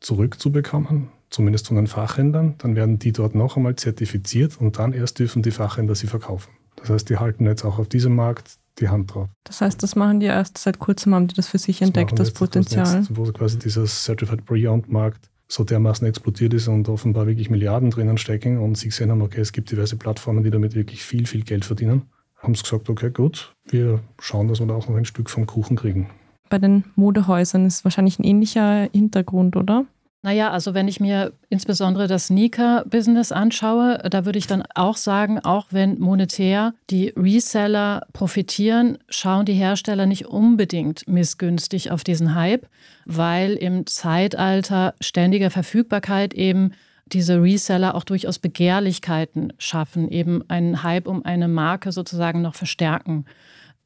zurückzubekommen, 0.00 1.08
zumindest 1.30 1.68
von 1.68 1.76
den 1.76 1.86
Fachhändlern. 1.86 2.56
Dann 2.58 2.76
werden 2.76 2.98
die 2.98 3.12
dort 3.12 3.34
noch 3.34 3.56
einmal 3.56 3.76
zertifiziert 3.76 4.60
und 4.60 4.78
dann 4.78 4.92
erst 4.92 5.18
dürfen 5.18 5.42
die 5.42 5.50
Fachhändler 5.50 5.94
sie 5.94 6.06
verkaufen. 6.06 6.50
Das 6.76 6.90
heißt, 6.90 7.08
die 7.08 7.16
halten 7.16 7.46
jetzt 7.46 7.64
auch 7.64 7.78
auf 7.78 7.88
diesem 7.88 8.14
Markt 8.14 8.58
die 8.80 8.88
Hand 8.88 9.14
drauf. 9.14 9.28
Das 9.44 9.60
heißt, 9.60 9.82
das 9.82 9.96
machen 9.96 10.20
die 10.20 10.26
erst 10.26 10.58
seit 10.58 10.78
kurzem, 10.78 11.14
haben 11.14 11.28
die 11.28 11.34
das 11.34 11.48
für 11.48 11.58
sich 11.58 11.78
das 11.78 11.88
entdeckt, 11.88 12.18
das 12.18 12.32
Potenzial. 12.32 12.98
Jetzt, 12.98 13.16
wo 13.16 13.24
quasi 13.24 13.58
dieser 13.58 13.86
Certified 13.86 14.44
Pre-Owned-Markt 14.44 15.30
so 15.48 15.64
dermaßen 15.64 16.06
explodiert 16.06 16.54
ist 16.54 16.68
und 16.68 16.88
offenbar 16.88 17.26
wirklich 17.26 17.50
Milliarden 17.50 17.90
drinnen 17.90 18.18
stecken 18.18 18.58
und 18.58 18.76
sie 18.76 18.88
gesehen 18.88 19.10
haben, 19.10 19.22
okay, 19.22 19.40
es 19.40 19.52
gibt 19.52 19.70
diverse 19.70 19.96
Plattformen, 19.96 20.42
die 20.42 20.50
damit 20.50 20.74
wirklich 20.74 21.04
viel, 21.04 21.26
viel 21.26 21.42
Geld 21.42 21.64
verdienen, 21.64 22.02
haben 22.38 22.54
sie 22.54 22.62
gesagt, 22.62 22.88
okay, 22.88 23.10
gut, 23.10 23.54
wir 23.66 24.00
schauen, 24.18 24.48
dass 24.48 24.60
wir 24.60 24.66
da 24.66 24.74
auch 24.74 24.88
noch 24.88 24.96
ein 24.96 25.04
Stück 25.04 25.30
vom 25.30 25.46
Kuchen 25.46 25.76
kriegen. 25.76 26.10
Bei 26.50 26.58
den 26.58 26.84
Modehäusern 26.94 27.66
ist 27.66 27.84
wahrscheinlich 27.84 28.18
ein 28.18 28.24
ähnlicher 28.24 28.88
Hintergrund, 28.92 29.56
oder? 29.56 29.86
Naja, 30.24 30.50
also 30.50 30.72
wenn 30.72 30.88
ich 30.88 31.00
mir 31.00 31.34
insbesondere 31.50 32.06
das 32.06 32.28
Sneaker-Business 32.28 33.30
anschaue, 33.30 33.98
da 34.08 34.24
würde 34.24 34.38
ich 34.38 34.46
dann 34.46 34.62
auch 34.74 34.96
sagen, 34.96 35.38
auch 35.38 35.66
wenn 35.68 36.00
monetär 36.00 36.72
die 36.88 37.12
Reseller 37.14 38.06
profitieren, 38.14 38.96
schauen 39.10 39.44
die 39.44 39.52
Hersteller 39.52 40.06
nicht 40.06 40.24
unbedingt 40.24 41.06
missgünstig 41.06 41.90
auf 41.90 42.04
diesen 42.04 42.34
Hype, 42.34 42.66
weil 43.04 43.52
im 43.52 43.86
Zeitalter 43.86 44.94
ständiger 44.98 45.50
Verfügbarkeit 45.50 46.32
eben 46.32 46.72
diese 47.04 47.42
Reseller 47.42 47.94
auch 47.94 48.04
durchaus 48.04 48.38
Begehrlichkeiten 48.38 49.52
schaffen, 49.58 50.08
eben 50.08 50.42
einen 50.48 50.82
Hype 50.82 51.06
um 51.06 51.22
eine 51.26 51.48
Marke 51.48 51.92
sozusagen 51.92 52.40
noch 52.40 52.54
verstärken. 52.54 53.26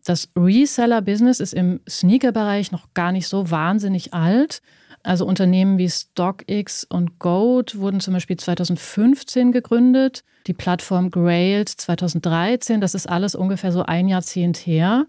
Das 0.04 0.28
Reseller-Business 0.37 1.40
ist 1.40 1.52
im 1.52 1.80
Sneaker-Bereich 1.88 2.71
noch 2.71 2.95
gar 2.95 3.11
nicht 3.11 3.26
so 3.26 3.50
wahnsinnig 3.50 4.14
alt. 4.14 4.62
Also 5.08 5.24
Unternehmen 5.24 5.78
wie 5.78 5.88
StockX 5.88 6.84
und 6.84 7.18
Goat 7.18 7.78
wurden 7.78 7.98
zum 7.98 8.12
Beispiel 8.12 8.36
2015 8.36 9.52
gegründet, 9.52 10.22
die 10.46 10.52
Plattform 10.52 11.10
Grailed 11.10 11.70
2013, 11.70 12.82
das 12.82 12.94
ist 12.94 13.08
alles 13.08 13.34
ungefähr 13.34 13.72
so 13.72 13.84
ein 13.84 14.08
Jahrzehnt 14.08 14.58
her. 14.58 15.06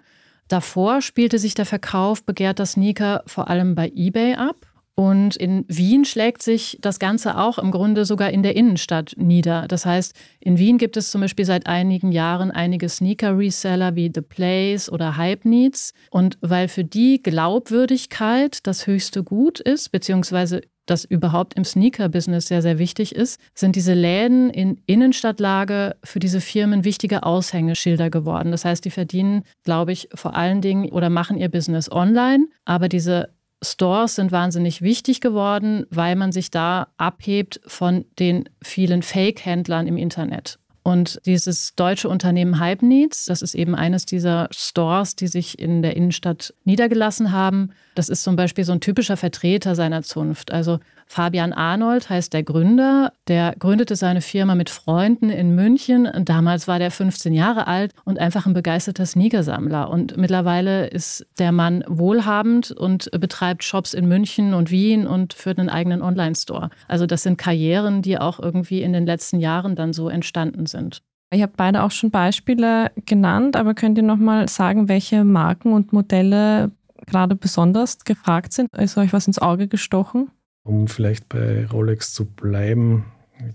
Davor 0.47 1.01
spielte 1.01 1.37
sich 1.37 1.53
der 1.53 1.65
Verkauf 1.65 2.23
begehrter 2.23 2.65
Sneaker 2.65 3.23
vor 3.27 3.49
allem 3.49 3.75
bei 3.75 3.91
eBay 3.93 4.35
ab. 4.35 4.67
Und 4.99 5.37
in 5.37 5.63
Wien 5.69 6.03
schlägt 6.03 6.43
sich 6.43 6.77
das 6.81 6.99
Ganze 6.99 7.37
auch 7.37 7.57
im 7.57 7.71
Grunde 7.71 8.03
sogar 8.03 8.31
in 8.31 8.43
der 8.43 8.57
Innenstadt 8.57 9.13
nieder. 9.15 9.65
Das 9.69 9.85
heißt, 9.85 10.13
in 10.41 10.57
Wien 10.57 10.77
gibt 10.77 10.97
es 10.97 11.09
zum 11.09 11.21
Beispiel 11.21 11.45
seit 11.45 11.67
einigen 11.67 12.11
Jahren 12.11 12.51
einige 12.51 12.89
Sneaker-Reseller 12.89 13.95
wie 13.95 14.11
The 14.13 14.19
Place 14.19 14.91
oder 14.91 15.15
Hype 15.15 15.45
Needs. 15.45 15.93
Und 16.11 16.37
weil 16.41 16.67
für 16.67 16.83
die 16.83 17.23
Glaubwürdigkeit 17.23 18.59
das 18.67 18.87
höchste 18.87 19.23
Gut 19.23 19.61
ist, 19.61 19.93
beziehungsweise 19.93 20.63
das 20.85 21.05
überhaupt 21.05 21.53
im 21.53 21.63
Sneaker-Business 21.63 22.47
sehr, 22.47 22.61
sehr 22.61 22.77
wichtig 22.77 23.15
ist, 23.15 23.39
sind 23.53 23.77
diese 23.77 23.93
Läden 23.93 24.49
in 24.49 24.81
Innenstadtlage 24.85 25.95
für 26.03 26.19
diese 26.19 26.41
Firmen 26.41 26.83
wichtige 26.83 27.23
Aushängeschilder 27.23 28.09
geworden. 28.09 28.51
Das 28.51 28.65
heißt, 28.65 28.83
die 28.83 28.91
verdienen, 28.91 29.43
glaube 29.63 29.93
ich, 29.93 30.09
vor 30.13 30.35
allen 30.35 30.59
Dingen 30.59 30.89
oder 30.89 31.09
machen 31.09 31.37
ihr 31.37 31.47
Business 31.47 31.89
online, 31.89 32.47
aber 32.65 32.89
diese 32.89 33.29
Stores 33.61 34.15
sind 34.15 34.31
wahnsinnig 34.31 34.81
wichtig 34.81 35.21
geworden, 35.21 35.85
weil 35.89 36.15
man 36.15 36.31
sich 36.31 36.49
da 36.49 36.87
abhebt 36.97 37.59
von 37.65 38.05
den 38.17 38.49
vielen 38.61 39.01
Fake-Händlern 39.01 39.87
im 39.87 39.97
Internet. 39.97 40.59
Und 40.81 41.19
dieses 41.25 41.75
deutsche 41.75 42.09
Unternehmen 42.09 42.59
Hype 42.59 42.81
Needs, 42.81 43.25
das 43.25 43.41
ist 43.41 43.53
eben 43.53 43.75
eines 43.75 44.05
dieser 44.05 44.47
Stores, 44.51 45.15
die 45.15 45.27
sich 45.27 45.59
in 45.59 45.81
der 45.81 45.95
Innenstadt 45.95 46.53
niedergelassen 46.63 47.31
haben. 47.31 47.71
Das 47.95 48.09
ist 48.09 48.23
zum 48.23 48.35
Beispiel 48.35 48.63
so 48.63 48.71
ein 48.71 48.79
typischer 48.79 49.17
Vertreter 49.17 49.75
seiner 49.75 50.03
Zunft. 50.03 50.51
Also 50.51 50.79
Fabian 51.11 51.53
Arnold 51.53 52.07
heißt 52.07 52.33
der 52.33 52.43
Gründer. 52.43 53.13
Der 53.27 53.55
gründete 53.57 53.95
seine 53.95 54.21
Firma 54.21 54.53
mit 54.53 54.69
Freunden 54.69 55.31
in 55.31 55.55
München. 55.55 56.07
Damals 56.23 56.67
war 56.67 56.77
der 56.77 56.91
15 56.91 57.33
Jahre 57.33 57.65
alt 57.65 57.93
und 58.05 58.19
einfach 58.19 58.45
ein 58.45 58.53
begeisterter 58.53 59.07
Sneakersammler. 59.07 59.89
Und 59.89 60.17
mittlerweile 60.17 60.85
ist 60.85 61.25
der 61.39 61.51
Mann 61.51 61.83
wohlhabend 61.87 62.71
und 62.71 63.09
betreibt 63.19 63.63
Shops 63.63 63.95
in 63.95 64.07
München 64.07 64.53
und 64.53 64.69
Wien 64.69 65.07
und 65.07 65.33
führt 65.33 65.57
einen 65.57 65.69
eigenen 65.69 66.03
Online-Store. 66.03 66.69
Also 66.87 67.07
das 67.07 67.23
sind 67.23 67.39
Karrieren, 67.39 68.03
die 68.03 68.19
auch 68.19 68.39
irgendwie 68.39 68.83
in 68.83 68.93
den 68.93 69.07
letzten 69.07 69.39
Jahren 69.39 69.75
dann 69.75 69.93
so 69.93 70.09
entstanden 70.09 70.67
sind. 70.67 71.01
Ihr 71.33 71.43
habt 71.43 71.57
beide 71.57 71.83
auch 71.83 71.91
schon 71.91 72.11
Beispiele 72.11 72.91
genannt, 73.05 73.55
aber 73.55 73.73
könnt 73.73 73.97
ihr 73.97 74.03
noch 74.03 74.17
mal 74.17 74.47
sagen, 74.47 74.87
welche 74.87 75.23
Marken 75.23 75.73
und 75.73 75.91
Modelle 75.91 76.71
gerade 77.07 77.35
besonders 77.35 78.03
gefragt 78.03 78.53
sind? 78.53 78.69
Ist 78.77 78.97
euch 78.97 79.11
was 79.11 79.25
ins 79.25 79.39
Auge 79.39 79.67
gestochen? 79.67 80.29
Um 80.69 80.88
vielleicht 80.88 81.27
bei 81.29 81.65
Rolex 81.65 82.13
zu 82.13 82.25
bleiben, 82.25 83.05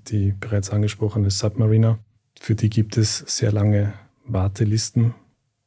die 0.09 0.33
bereits 0.33 0.71
angesprochene 0.71 1.31
Submariner, 1.31 2.01
für 2.41 2.57
die 2.57 2.69
gibt 2.69 2.97
es 2.97 3.19
sehr 3.19 3.53
lange 3.53 3.93
Wartelisten. 4.27 5.15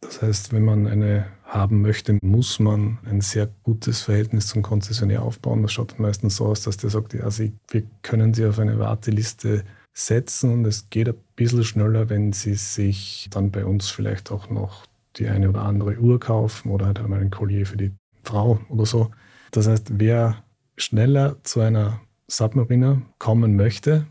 Das 0.01 0.21
heißt, 0.21 0.51
wenn 0.51 0.65
man 0.65 0.87
eine 0.87 1.27
haben 1.45 1.81
möchte, 1.81 2.19
muss 2.21 2.59
man 2.59 2.97
ein 3.05 3.21
sehr 3.21 3.47
gutes 3.63 4.01
Verhältnis 4.01 4.47
zum 4.47 4.61
Konzessionär 4.61 5.21
aufbauen. 5.21 5.61
Das 5.61 5.71
schaut 5.71 5.97
meistens 5.99 6.35
so 6.35 6.47
aus, 6.47 6.63
dass 6.63 6.75
der 6.75 6.89
sagt, 6.89 7.15
also 7.15 7.45
wir 7.69 7.83
können 8.01 8.33
Sie 8.33 8.45
auf 8.45 8.59
eine 8.59 8.77
Warteliste 8.77 9.63
setzen 9.93 10.51
und 10.51 10.65
es 10.65 10.89
geht 10.89 11.07
ein 11.07 11.15
bisschen 11.37 11.63
schneller, 11.63 12.09
wenn 12.09 12.33
Sie 12.33 12.55
sich 12.55 13.29
dann 13.31 13.51
bei 13.51 13.63
uns 13.63 13.89
vielleicht 13.89 14.33
auch 14.33 14.49
noch 14.49 14.85
die 15.15 15.29
eine 15.29 15.47
oder 15.47 15.61
andere 15.61 15.97
Uhr 15.97 16.19
kaufen 16.19 16.71
oder 16.71 16.87
halt 16.87 16.99
einmal 16.99 17.21
ein 17.21 17.31
Collier 17.31 17.65
für 17.65 17.77
die 17.77 17.93
Frau 18.23 18.59
oder 18.67 18.85
so. 18.85 19.11
Das 19.51 19.65
heißt, 19.65 19.97
wer 19.97 20.43
schneller 20.77 21.37
zu 21.43 21.61
einer 21.61 22.01
Submariner 22.27 23.01
kommen 23.19 23.55
möchte, 23.55 24.05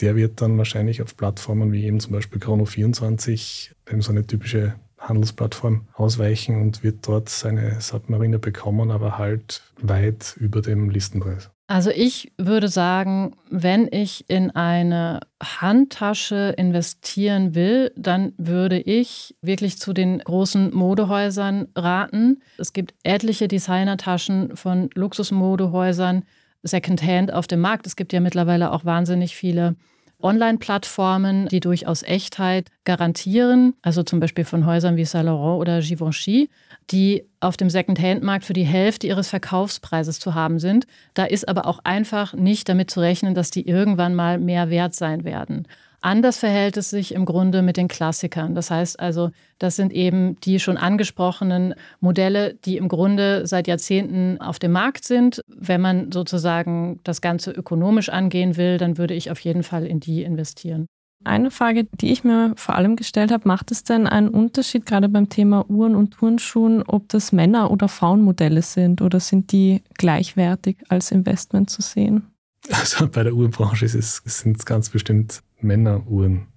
der 0.00 0.16
wird 0.16 0.40
dann 0.40 0.58
wahrscheinlich 0.58 1.02
auf 1.02 1.16
Plattformen 1.16 1.72
wie 1.72 1.84
eben 1.84 2.00
zum 2.00 2.12
Beispiel 2.12 2.40
Chrono24, 2.40 3.72
eben 3.90 4.00
so 4.00 4.12
eine 4.12 4.26
typische 4.26 4.74
Handelsplattform, 4.98 5.88
ausweichen 5.94 6.60
und 6.60 6.82
wird 6.82 7.06
dort 7.06 7.28
seine 7.28 7.80
Submariner 7.80 8.38
bekommen, 8.38 8.90
aber 8.90 9.18
halt 9.18 9.62
weit 9.80 10.36
über 10.38 10.60
dem 10.60 10.90
Listenpreis. 10.90 11.50
Also 11.70 11.90
ich 11.90 12.32
würde 12.36 12.66
sagen, 12.66 13.36
wenn 13.48 13.86
ich 13.92 14.28
in 14.28 14.50
eine 14.50 15.20
Handtasche 15.40 16.52
investieren 16.58 17.54
will, 17.54 17.92
dann 17.94 18.32
würde 18.38 18.80
ich 18.80 19.36
wirklich 19.40 19.78
zu 19.78 19.92
den 19.92 20.18
großen 20.18 20.74
Modehäusern 20.74 21.68
raten. 21.76 22.42
Es 22.58 22.72
gibt 22.72 22.94
etliche 23.04 23.46
Designertaschen 23.46 24.56
von 24.56 24.90
Luxusmodehäusern 24.96 26.24
Secondhand 26.64 27.32
auf 27.32 27.46
dem 27.46 27.60
Markt. 27.60 27.86
Es 27.86 27.94
gibt 27.94 28.12
ja 28.12 28.18
mittlerweile 28.18 28.72
auch 28.72 28.84
wahnsinnig 28.84 29.36
viele 29.36 29.76
Online-Plattformen, 30.22 31.48
die 31.48 31.60
durchaus 31.60 32.02
Echtheit 32.02 32.68
garantieren, 32.84 33.74
also 33.82 34.02
zum 34.02 34.20
Beispiel 34.20 34.44
von 34.44 34.66
Häusern 34.66 34.96
wie 34.96 35.04
Saint 35.04 35.26
Laurent 35.26 35.60
oder 35.60 35.80
Givenchy, 35.80 36.50
die 36.90 37.24
auf 37.40 37.56
dem 37.56 37.70
Second-Hand-Markt 37.70 38.44
für 38.44 38.52
die 38.52 38.64
Hälfte 38.64 39.06
ihres 39.06 39.28
Verkaufspreises 39.28 40.18
zu 40.18 40.34
haben 40.34 40.58
sind. 40.58 40.86
Da 41.14 41.24
ist 41.24 41.48
aber 41.48 41.66
auch 41.66 41.80
einfach 41.84 42.34
nicht 42.34 42.68
damit 42.68 42.90
zu 42.90 43.00
rechnen, 43.00 43.34
dass 43.34 43.50
die 43.50 43.66
irgendwann 43.66 44.14
mal 44.14 44.38
mehr 44.38 44.70
wert 44.70 44.94
sein 44.94 45.24
werden. 45.24 45.66
Anders 46.02 46.38
verhält 46.38 46.78
es 46.78 46.90
sich 46.90 47.14
im 47.14 47.26
Grunde 47.26 47.60
mit 47.60 47.76
den 47.76 47.88
Klassikern. 47.88 48.54
Das 48.54 48.70
heißt 48.70 48.98
also, 48.98 49.30
das 49.58 49.76
sind 49.76 49.92
eben 49.92 50.40
die 50.40 50.58
schon 50.58 50.78
angesprochenen 50.78 51.74
Modelle, 52.00 52.54
die 52.64 52.78
im 52.78 52.88
Grunde 52.88 53.46
seit 53.46 53.68
Jahrzehnten 53.68 54.40
auf 54.40 54.58
dem 54.58 54.72
Markt 54.72 55.04
sind. 55.04 55.42
Wenn 55.46 55.82
man 55.82 56.10
sozusagen 56.10 57.00
das 57.04 57.20
Ganze 57.20 57.50
ökonomisch 57.50 58.08
angehen 58.08 58.56
will, 58.56 58.78
dann 58.78 58.96
würde 58.96 59.14
ich 59.14 59.30
auf 59.30 59.40
jeden 59.40 59.62
Fall 59.62 59.84
in 59.84 60.00
die 60.00 60.22
investieren. 60.22 60.86
Eine 61.22 61.50
Frage, 61.50 61.84
die 61.84 62.12
ich 62.12 62.24
mir 62.24 62.54
vor 62.56 62.76
allem 62.76 62.96
gestellt 62.96 63.30
habe, 63.30 63.46
macht 63.46 63.70
es 63.70 63.84
denn 63.84 64.06
einen 64.06 64.28
Unterschied 64.28 64.86
gerade 64.86 65.10
beim 65.10 65.28
Thema 65.28 65.68
Uhren 65.68 65.94
und 65.94 66.12
Turnschuhen, 66.12 66.82
ob 66.82 67.10
das 67.10 67.30
Männer- 67.30 67.70
oder 67.70 67.88
Frauenmodelle 67.88 68.62
sind 68.62 69.02
oder 69.02 69.20
sind 69.20 69.52
die 69.52 69.82
gleichwertig 69.98 70.78
als 70.88 71.10
Investment 71.10 71.68
zu 71.68 71.82
sehen? 71.82 72.30
Also 72.70 73.08
bei 73.08 73.22
der 73.22 73.34
Uhrenbranche 73.34 73.88
sind 73.88 74.56
es 74.56 74.66
ganz 74.66 74.90
bestimmt 74.90 75.42
Männeruhren. 75.60 76.48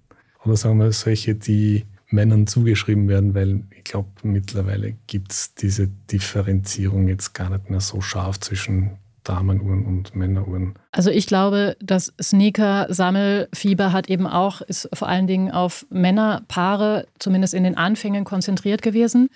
Oder 0.44 0.56
sagen 0.56 0.78
wir 0.78 0.92
solche, 0.92 1.34
die 1.34 1.86
Männern 2.08 2.46
zugeschrieben 2.46 3.08
werden, 3.08 3.34
weil 3.34 3.64
ich 3.76 3.84
glaube, 3.84 4.08
mittlerweile 4.22 4.94
gibt 5.06 5.32
es 5.32 5.54
diese 5.54 5.88
Differenzierung 5.88 7.08
jetzt 7.08 7.32
gar 7.32 7.50
nicht 7.50 7.70
mehr 7.70 7.80
so 7.80 8.00
scharf 8.00 8.38
zwischen 8.38 8.98
Damenuhren 9.24 9.86
und 9.86 10.14
Männeruhren. 10.14 10.74
Also 10.92 11.10
ich 11.10 11.26
glaube, 11.26 11.76
das 11.80 12.12
Sneaker-Sammelfieber 12.20 13.90
hat 13.92 14.10
eben 14.10 14.26
auch, 14.26 14.60
ist 14.60 14.88
vor 14.92 15.08
allen 15.08 15.26
Dingen 15.26 15.50
auf 15.50 15.86
Männerpaare, 15.88 17.08
zumindest 17.18 17.54
in 17.54 17.64
den 17.64 17.76
Anfängen, 17.76 18.24
konzentriert 18.24 18.82
gewesen. 18.82 19.30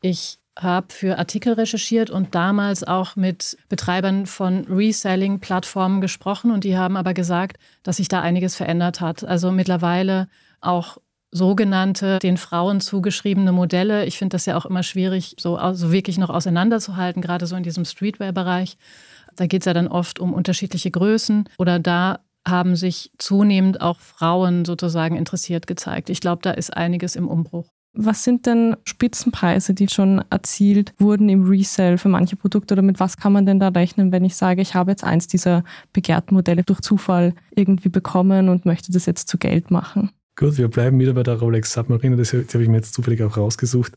Ich 0.00 0.40
habe 0.60 0.88
für 0.90 1.18
Artikel 1.18 1.52
recherchiert 1.54 2.10
und 2.10 2.34
damals 2.34 2.84
auch 2.84 3.16
mit 3.16 3.56
Betreibern 3.68 4.26
von 4.26 4.64
Reselling-Plattformen 4.64 6.00
gesprochen 6.00 6.50
und 6.50 6.64
die 6.64 6.76
haben 6.76 6.96
aber 6.96 7.14
gesagt, 7.14 7.58
dass 7.82 7.98
sich 7.98 8.08
da 8.08 8.20
einiges 8.20 8.56
verändert 8.56 9.00
hat. 9.00 9.24
Also 9.24 9.52
mittlerweile 9.52 10.28
auch 10.60 10.98
sogenannte 11.30 12.18
den 12.18 12.36
Frauen 12.36 12.80
zugeschriebene 12.80 13.52
Modelle. 13.52 14.06
Ich 14.06 14.18
finde 14.18 14.34
das 14.34 14.46
ja 14.46 14.56
auch 14.56 14.66
immer 14.66 14.82
schwierig, 14.82 15.36
so 15.38 15.56
also 15.56 15.92
wirklich 15.92 16.18
noch 16.18 16.30
auseinanderzuhalten, 16.30 17.22
gerade 17.22 17.46
so 17.46 17.54
in 17.54 17.62
diesem 17.62 17.84
Streetwear-Bereich. 17.84 18.76
Da 19.36 19.46
geht 19.46 19.62
es 19.62 19.66
ja 19.66 19.74
dann 19.74 19.88
oft 19.88 20.18
um 20.18 20.32
unterschiedliche 20.32 20.90
Größen 20.90 21.48
oder 21.58 21.78
da 21.78 22.20
haben 22.46 22.76
sich 22.76 23.12
zunehmend 23.18 23.80
auch 23.80 24.00
Frauen 24.00 24.64
sozusagen 24.64 25.16
interessiert 25.16 25.66
gezeigt. 25.66 26.08
Ich 26.08 26.20
glaube, 26.20 26.40
da 26.42 26.50
ist 26.50 26.74
einiges 26.74 27.14
im 27.14 27.28
Umbruch. 27.28 27.68
Was 28.00 28.22
sind 28.22 28.46
denn 28.46 28.76
Spitzenpreise, 28.84 29.74
die 29.74 29.88
schon 29.88 30.22
erzielt 30.30 30.94
wurden 31.00 31.28
im 31.28 31.48
Resale 31.48 31.98
für 31.98 32.08
manche 32.08 32.36
Produkte 32.36 32.74
oder 32.74 32.82
mit 32.82 33.00
was 33.00 33.16
kann 33.16 33.32
man 33.32 33.44
denn 33.44 33.58
da 33.58 33.68
rechnen, 33.68 34.12
wenn 34.12 34.24
ich 34.24 34.36
sage, 34.36 34.62
ich 34.62 34.76
habe 34.76 34.92
jetzt 34.92 35.02
eins 35.02 35.26
dieser 35.26 35.64
begehrten 35.92 36.36
Modelle 36.36 36.62
durch 36.62 36.80
Zufall 36.80 37.34
irgendwie 37.56 37.88
bekommen 37.88 38.50
und 38.50 38.66
möchte 38.66 38.92
das 38.92 39.06
jetzt 39.06 39.28
zu 39.28 39.36
Geld 39.36 39.72
machen? 39.72 40.10
Gut, 40.36 40.58
wir 40.58 40.68
bleiben 40.68 41.00
wieder 41.00 41.12
bei 41.12 41.24
der 41.24 41.40
Rolex 41.40 41.72
Submariner, 41.72 42.16
das 42.16 42.32
habe 42.32 42.62
ich 42.62 42.68
mir 42.68 42.76
jetzt 42.76 42.94
zufällig 42.94 43.20
auch 43.24 43.36
rausgesucht. 43.36 43.94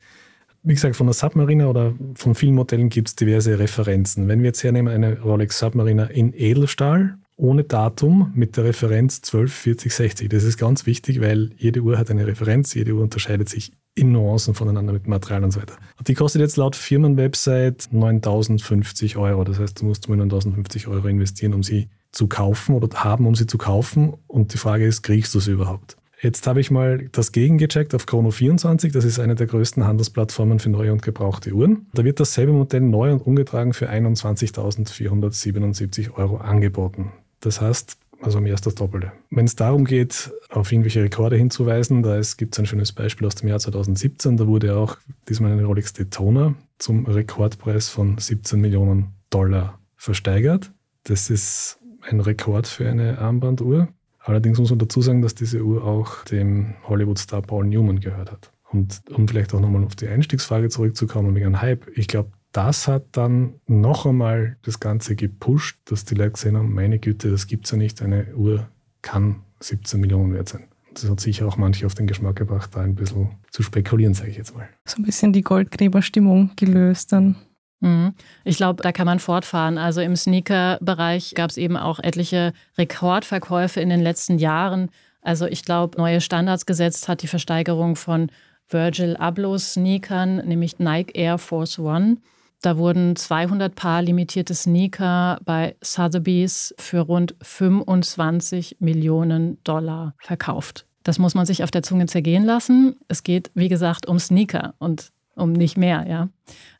Wie 0.63 0.74
gesagt, 0.74 0.96
von 0.96 1.05
der 1.05 1.13
Submariner 1.13 1.70
oder 1.70 1.93
von 2.15 2.34
vielen 2.34 2.55
Modellen 2.55 2.89
gibt 2.89 3.10
es 3.10 3.15
diverse 3.15 3.60
Referenzen. 3.60 4.27
Wenn 4.27 4.39
wir 4.39 4.48
jetzt 4.48 4.63
hernehmen, 4.63 4.91
eine 4.91 5.22
Rolex 5.22 5.60
Submariner 5.60 6.10
in 6.10 6.34
Edelstahl, 6.34 7.20
ohne 7.36 7.65
Datum 7.65 8.31
mit 8.34 8.58
der 8.58 8.63
Referenz 8.63 9.22
12, 9.22 9.53
40, 9.53 9.93
60. 9.93 10.29
Das 10.29 10.43
ist 10.43 10.58
ganz 10.58 10.88
wichtig, 10.88 11.22
weil 11.22 11.51
jede 11.58 11.81
Uhr 11.81 12.00
hat 12.00 12.10
eine 12.10 12.25
Referenz, 12.25 12.74
jede 12.74 12.93
Uhr 12.93 13.03
unterscheidet 13.03 13.48
sich 13.48 13.72
in 13.93 14.12
Nuancen 14.12 14.53
voneinander 14.53 14.93
mit 14.93 15.07
Material 15.07 15.43
und 15.43 15.51
so 15.51 15.60
weiter. 15.60 15.75
Die 16.07 16.13
kostet 16.13 16.41
jetzt 16.41 16.57
laut 16.57 16.75
Firmenwebsite 16.75 17.88
9050 17.91 19.17
Euro. 19.17 19.43
Das 19.43 19.60
heißt, 19.60 19.81
du 19.81 19.86
musst 19.86 20.07
mal 20.07 20.15
9050 20.15 20.88
Euro 20.88 21.07
investieren, 21.07 21.53
um 21.53 21.63
sie 21.63 21.89
zu 22.12 22.27
kaufen 22.27 22.75
oder 22.75 23.03
haben, 23.03 23.27
um 23.27 23.36
sie 23.36 23.48
zu 23.48 23.57
kaufen. 23.57 24.13
Und 24.27 24.53
die 24.53 24.57
Frage 24.57 24.86
ist, 24.86 25.01
kriegst 25.01 25.36
du 25.36 25.39
sie 25.39 25.51
überhaupt? 25.51 25.98
Jetzt 26.21 26.45
habe 26.45 26.62
ich 26.62 26.69
mal 26.69 27.10
das 27.12 27.31
gegengecheckt 27.31 27.95
auf 27.95 28.05
Chrono24. 28.05 28.93
Das 28.93 29.05
ist 29.05 29.19
eine 29.19 29.33
der 29.33 29.48
größten 29.48 29.86
Handelsplattformen 29.86 30.60
für 30.60 30.69
neue 30.69 30.93
und 30.93 31.01
gebrauchte 31.01 31.51
Uhren. 31.51 31.88
Da 31.93 32.03
wird 32.03 32.19
dasselbe 32.19 32.53
Modell 32.53 32.81
neu 32.81 33.12
und 33.12 33.25
ungetragen 33.25 33.74
für 33.74 33.89
21.477 33.89 36.13
Euro 36.13 36.38
angeboten. 36.38 37.12
Das 37.39 37.60
heißt, 37.60 37.98
also 38.22 38.40
mehr 38.40 38.54
als 38.54 38.62
das 38.62 38.75
Doppelte. 38.75 39.12
Wenn 39.30 39.46
es 39.46 39.56
darum 39.56 39.86
geht, 39.86 40.32
auf 40.50 40.72
irgendwelche 40.72 41.04
Rekorde 41.04 41.36
hinzuweisen, 41.36 42.04
da 42.04 42.20
gibt 42.38 42.56
es 42.56 42.60
ein 42.60 42.66
schönes 42.66 42.92
Beispiel 42.92 43.28
aus 43.28 43.36
dem 43.36 43.50
Jahr 43.50 43.60
2017. 43.60 44.38
Da 44.38 44.48
wurde 44.48 44.75
auch 44.75 44.98
diesmal 45.28 45.51
eine 45.51 45.66
Rolex 45.66 45.94
Daytona 45.94 46.56
zum 46.78 47.06
Rekordpreis 47.06 47.90
von 47.90 48.18
17 48.18 48.60
Millionen 48.60 49.13
Dollar 49.30 49.80
versteigert. 49.96 50.72
Das 51.04 51.30
ist 51.30 51.80
ein 52.01 52.20
Rekord 52.20 52.68
für 52.68 52.88
eine 52.88 53.18
Armbanduhr. 53.18 53.88
Allerdings 54.20 54.60
muss 54.60 54.70
man 54.70 54.80
dazu 54.80 55.01
sagen, 55.01 55.22
dass 55.22 55.36
diese 55.36 55.63
Uhr 55.63 55.84
auch 55.84 56.24
dem 56.25 56.75
Hollywood-Star 56.88 57.42
Paul 57.42 57.66
Newman 57.66 58.00
gehört 58.00 58.32
hat. 58.32 58.51
Und 58.70 59.01
um 59.10 59.28
vielleicht 59.28 59.54
auch 59.54 59.60
nochmal 59.60 59.84
auf 59.84 59.96
die 59.96 60.08
Einstiegsfrage 60.08 60.70
zurückzukommen 60.70 61.36
wegen 61.36 61.48
einem 61.48 61.62
Hype, 61.62 61.88
ich 61.96 62.08
glaube, 62.08 62.32
das 62.51 62.88
hat 62.88 63.03
dann 63.13 63.55
noch 63.67 64.05
einmal 64.05 64.58
das 64.63 64.79
Ganze 64.79 65.15
gepusht, 65.15 65.77
dass 65.86 66.05
die 66.05 66.15
Leute 66.15 66.31
gesehen 66.31 66.58
haben, 66.58 66.74
meine 66.74 67.00
Güte, 67.00 67.31
das 67.31 67.48
gibt 67.48 67.65
es 67.65 67.72
ja 67.72 67.77
nicht, 67.77 68.01
eine 68.01 68.34
Uhr 68.36 68.67
kann 69.01 69.41
17 69.62 70.00
Millionen 70.00 70.34
wert 70.34 70.50
sein. 70.50 70.67
Das 70.93 71.10
hat 71.10 71.22
sicher 71.22 71.48
auch 71.48 71.58
manche 71.58 71.86
auf 71.86 71.96
den 71.96 72.08
Geschmack 72.08 72.36
gebracht, 72.36 72.72
da 72.74 72.81
ein 72.81 72.96
bisschen 72.96 73.29
zu 73.50 73.63
spekulieren, 73.63 74.13
sage 74.13 74.31
ich 74.31 74.38
jetzt 74.38 74.55
mal. 74.55 74.67
So 74.86 74.98
ein 74.98 75.05
bisschen 75.05 75.31
die 75.31 75.41
Goldgräberstimmung 75.41 76.51
gelöst 76.58 77.13
dann. 77.13 77.38
Mhm. 77.79 78.13
Ich 78.43 78.58
glaube, 78.58 78.84
da 78.84 78.91
kann 78.91 79.05
man 79.05 79.20
fortfahren. 79.20 79.77
Also 79.77 80.01
im 80.01 80.15
Sneaker-Bereich 80.15 81.34
gab 81.36 81.50
es 81.50 81.58
eben 81.58 81.77
auch 81.77 82.00
etliche 82.00 82.53
Rekordverkäufe 82.77 83.79
in 83.79 83.89
den 83.89 84.01
letzten 84.01 84.38
Jahren. 84.38 84.89
Also 85.22 85.46
ich 85.46 85.63
glaube, 85.63 85.98
neue 85.98 86.20
Standards 86.20 86.65
gesetzt 86.65 87.08
hat 87.08 87.22
die 87.22 87.27
Versteigerung 87.27 87.96
von 87.96 88.29
Virgil 88.70 89.15
Ablohs 89.17 89.74
Sneakern, 89.74 90.46
nämlich 90.48 90.79
Nike 90.79 91.17
Air 91.17 91.38
Force 91.38 91.79
One. 91.79 92.17
Da 92.62 92.77
wurden 92.77 93.15
200 93.15 93.74
Paar 93.74 94.03
limitierte 94.03 94.53
Sneaker 94.53 95.39
bei 95.44 95.75
Sotheby's 95.82 96.75
für 96.77 97.00
rund 97.00 97.36
25 97.41 98.77
Millionen 98.80 99.58
Dollar 99.63 100.13
verkauft. 100.20 100.86
Das 101.03 101.18
muss 101.18 101.34
man 101.34 101.48
sich 101.48 101.63
auf 101.63 101.72
der 101.72 101.82
Zunge 101.82 102.06
zergehen 102.06 102.46
lassen. 102.46 102.98
Es 103.08 103.24
geht, 103.24 103.50
wie 103.56 103.68
gesagt, 103.68 104.08
um 104.08 104.20
Sneaker 104.20 104.75
und 104.77 105.12
um 105.36 105.53
nicht 105.53 105.75
mehr, 105.75 106.06
ja. 106.08 106.30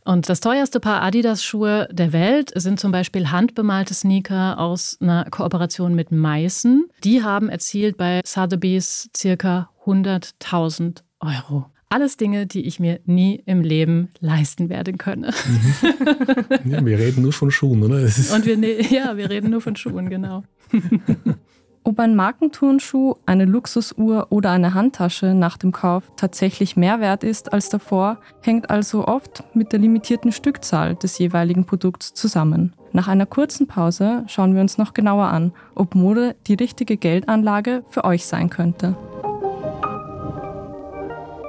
Und 0.06 0.30
das 0.30 0.40
teuerste 0.40 0.80
Paar 0.80 1.02
Adidas-Schuhe 1.02 1.88
der 1.92 2.14
Welt 2.14 2.52
sind 2.54 2.80
zum 2.80 2.92
Beispiel 2.92 3.32
handbemalte 3.32 3.96
Sneaker 3.96 4.60
aus 4.60 4.98
einer 5.02 5.26
Kooperation 5.32 5.96
mit 5.96 6.12
Meißen. 6.12 6.90
Die 7.04 7.24
haben 7.24 7.50
erzielt 7.50 7.98
bei 7.98 8.22
Sotheby's 8.24 9.10
circa 9.16 9.70
100.000 9.86 11.02
Euro. 11.22 11.71
Alles 11.92 12.16
Dinge, 12.16 12.48
die 12.48 12.62
ich 12.62 12.80
mir 12.80 13.02
nie 13.06 13.44
im 13.46 13.60
Leben 13.60 14.12
leisten 14.22 14.70
werden 14.70 14.98
könne. 14.98 15.34
Mhm. 15.46 16.72
Ja, 16.72 16.86
wir 16.86 16.98
reden 16.98 17.22
nur 17.22 17.34
von 17.34 17.52
Schuhen, 17.52 17.84
oder? 17.84 17.98
Und 17.98 18.46
wir, 18.46 18.56
ne 18.56 18.82
ja, 18.90 19.18
wir 19.18 19.30
reden 19.30 19.50
nur 19.50 19.60
von 19.60 19.76
Schuhen, 19.76 20.10
genau. 20.10 20.44
Ob 21.84 22.00
ein 22.00 22.16
Markenturnschuh, 22.16 23.16
eine 23.26 23.44
Luxusuhr 23.44 24.28
oder 24.30 24.52
eine 24.52 24.74
Handtasche 24.74 25.34
nach 25.34 25.58
dem 25.58 25.74
Kauf 25.74 26.04
tatsächlich 26.16 26.78
mehr 26.78 27.02
wert 27.02 27.26
ist 27.26 27.52
als 27.52 27.68
davor, 27.68 28.20
hängt 28.40 28.70
also 28.70 29.06
oft 29.06 29.44
mit 29.54 29.74
der 29.74 29.80
limitierten 29.80 30.32
Stückzahl 30.32 30.96
des 30.96 31.18
jeweiligen 31.18 31.66
Produkts 31.66 32.14
zusammen. 32.14 32.72
Nach 32.94 33.10
einer 33.10 33.26
kurzen 33.26 33.68
Pause 33.68 34.24
schauen 34.28 34.56
wir 34.56 34.62
uns 34.62 34.78
noch 34.78 34.94
genauer 34.94 35.26
an, 35.26 35.52
ob 35.76 35.94
Mode 35.96 36.38
die 36.48 36.54
richtige 36.54 36.96
Geldanlage 36.96 37.84
für 37.90 38.06
euch 38.06 38.26
sein 38.26 38.50
könnte. 38.50 38.96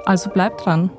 Also 0.05 0.29
bleibt 0.29 0.65
dran. 0.65 0.89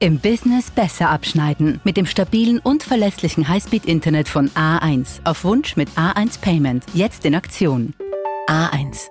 Im 0.00 0.20
Business 0.20 0.70
besser 0.70 1.10
abschneiden. 1.10 1.80
Mit 1.82 1.96
dem 1.96 2.06
stabilen 2.06 2.60
und 2.60 2.84
verlässlichen 2.84 3.48
Highspeed-Internet 3.48 4.28
von 4.28 4.48
A1. 4.50 5.20
Auf 5.24 5.42
Wunsch 5.42 5.76
mit 5.76 5.88
A1 5.96 6.40
Payment. 6.40 6.84
Jetzt 6.94 7.24
in 7.24 7.34
Aktion. 7.34 7.94
A1. 8.48 9.08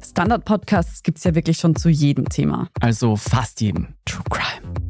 Standard-Podcasts 0.00 1.02
gibt 1.02 1.18
es 1.18 1.24
ja 1.24 1.34
wirklich 1.34 1.58
schon 1.58 1.74
zu 1.74 1.88
jedem 1.88 2.28
Thema. 2.28 2.68
Also 2.80 3.16
fast 3.16 3.60
jedem. 3.60 3.88
True 4.04 4.22
Crime. 4.30 4.89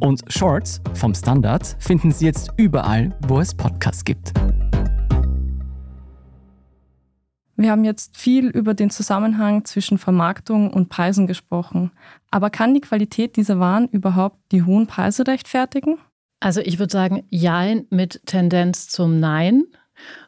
Und 0.00 0.22
Shorts 0.28 0.80
vom 0.94 1.14
Standard 1.14 1.76
finden 1.78 2.12
Sie 2.12 2.26
jetzt 2.26 2.50
überall, 2.56 3.16
wo 3.26 3.40
es 3.40 3.54
Podcasts 3.54 4.04
gibt. 4.04 4.32
Wir 7.56 7.70
haben 7.70 7.84
jetzt 7.84 8.16
viel 8.16 8.48
über 8.48 8.74
den 8.74 8.90
Zusammenhang 8.90 9.64
zwischen 9.64 9.98
Vermarktung 9.98 10.72
und 10.72 10.88
Preisen 10.88 11.26
gesprochen. 11.26 11.92
Aber 12.30 12.50
kann 12.50 12.74
die 12.74 12.80
Qualität 12.80 13.36
dieser 13.36 13.60
Waren 13.60 13.88
überhaupt 13.88 14.38
die 14.50 14.64
hohen 14.64 14.86
Preise 14.86 15.26
rechtfertigen? 15.26 15.98
Also 16.40 16.60
ich 16.60 16.78
würde 16.78 16.92
sagen, 16.92 17.24
ja 17.30 17.64
mit 17.90 18.20
Tendenz 18.26 18.88
zum 18.88 19.20
Nein 19.20 19.64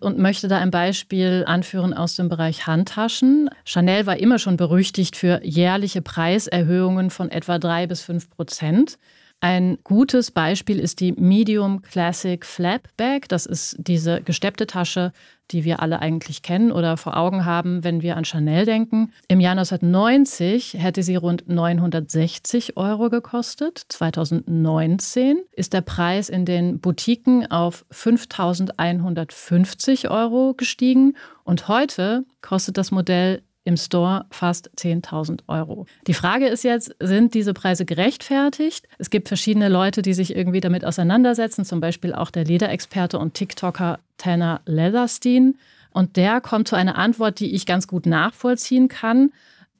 und 0.00 0.18
möchte 0.18 0.48
da 0.48 0.58
ein 0.58 0.70
Beispiel 0.70 1.44
anführen 1.46 1.92
aus 1.92 2.14
dem 2.16 2.28
Bereich 2.28 2.66
Handtaschen. 2.66 3.50
Chanel 3.64 4.06
war 4.06 4.16
immer 4.18 4.38
schon 4.38 4.56
berüchtigt 4.56 5.16
für 5.16 5.44
jährliche 5.44 6.02
Preiserhöhungen 6.02 7.10
von 7.10 7.30
etwa 7.30 7.58
drei 7.58 7.86
bis 7.86 8.02
fünf 8.02 8.30
Prozent. 8.30 8.98
Ein 9.40 9.76
gutes 9.84 10.30
Beispiel 10.30 10.80
ist 10.80 11.00
die 11.00 11.12
Medium 11.12 11.82
Classic 11.82 12.42
Flap 12.44 12.88
Bag. 12.96 13.28
Das 13.28 13.44
ist 13.44 13.76
diese 13.78 14.22
gesteppte 14.22 14.66
Tasche, 14.66 15.12
die 15.50 15.64
wir 15.64 15.80
alle 15.80 16.00
eigentlich 16.00 16.40
kennen 16.42 16.72
oder 16.72 16.96
vor 16.96 17.18
Augen 17.18 17.44
haben, 17.44 17.84
wenn 17.84 18.00
wir 18.00 18.16
an 18.16 18.24
Chanel 18.24 18.64
denken. 18.64 19.12
Im 19.28 19.40
Jahr 19.40 19.52
1990 19.52 20.76
hätte 20.78 21.02
sie 21.02 21.16
rund 21.16 21.46
960 21.48 22.78
Euro 22.78 23.10
gekostet. 23.10 23.84
2019 23.90 25.40
ist 25.52 25.74
der 25.74 25.82
Preis 25.82 26.30
in 26.30 26.46
den 26.46 26.80
Boutiquen 26.80 27.50
auf 27.50 27.84
5150 27.90 30.08
Euro 30.10 30.54
gestiegen 30.54 31.14
und 31.44 31.68
heute 31.68 32.24
kostet 32.40 32.78
das 32.78 32.90
Modell 32.90 33.42
im 33.66 33.76
Store 33.76 34.26
fast 34.30 34.70
10.000 34.78 35.40
Euro. 35.48 35.86
Die 36.06 36.14
Frage 36.14 36.46
ist 36.46 36.62
jetzt, 36.62 36.94
sind 37.00 37.34
diese 37.34 37.52
Preise 37.52 37.84
gerechtfertigt? 37.84 38.86
Es 38.98 39.10
gibt 39.10 39.28
verschiedene 39.28 39.68
Leute, 39.68 40.02
die 40.02 40.14
sich 40.14 40.34
irgendwie 40.34 40.60
damit 40.60 40.84
auseinandersetzen, 40.84 41.64
zum 41.64 41.80
Beispiel 41.80 42.14
auch 42.14 42.30
der 42.30 42.44
Lederexperte 42.44 43.18
und 43.18 43.34
TikToker 43.34 43.98
Tanner 44.18 44.60
Leatherstein. 44.66 45.56
Und 45.90 46.16
der 46.16 46.40
kommt 46.40 46.68
zu 46.68 46.76
einer 46.76 46.96
Antwort, 46.96 47.40
die 47.40 47.54
ich 47.54 47.66
ganz 47.66 47.88
gut 47.88 48.06
nachvollziehen 48.06 48.88
kann. 48.88 49.32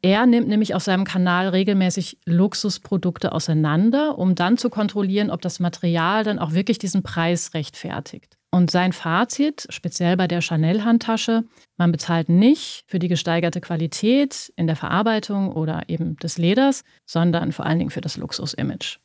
Er 0.03 0.27
nimmt 0.27 0.49
nämlich 0.49 0.75
auf 0.75 0.83
seinem 0.83 1.05
Kanal 1.05 1.49
regelmäßig 1.49 2.19
Luxusprodukte 2.27 3.33
auseinander, 3.33 4.19
um 4.19 4.35
dann 4.35 4.59
zu 4.59 4.69
kontrollieren, 4.69 5.31
ob 5.31 5.41
das 5.43 5.61
Material 5.61 6.25
dann 6.25 6.39
auch 6.39 6.53
wirklich 6.53 6.79
diesen 6.79 7.03
Preis 7.03 7.55
rechtfertigt. 7.55 8.36
Und 8.57 8.71
sein 8.71 8.95
Fazit, 8.95 9.67
speziell 9.69 10.17
bei 10.17 10.27
der 10.27 10.41
Chanel-Handtasche, 10.41 11.45
man 11.77 11.93
bezahlt 11.93 12.31
nicht 12.31 12.85
für 12.87 12.99
die 12.99 13.09
gesteigerte 13.09 13.61
Qualität 13.61 14.51
in 14.57 14.67
der 14.67 14.77
Verarbeitung 14.77 15.53
oder 15.53 15.83
eben 15.89 16.17
des 16.17 16.39
Leders, 16.39 16.83
sondern 17.05 17.53
vor 17.53 17.67
allen 17.67 17.79
Dingen 17.79 17.91
für 17.91 18.01
das 18.01 18.17
Luxus-Image. 18.17 18.97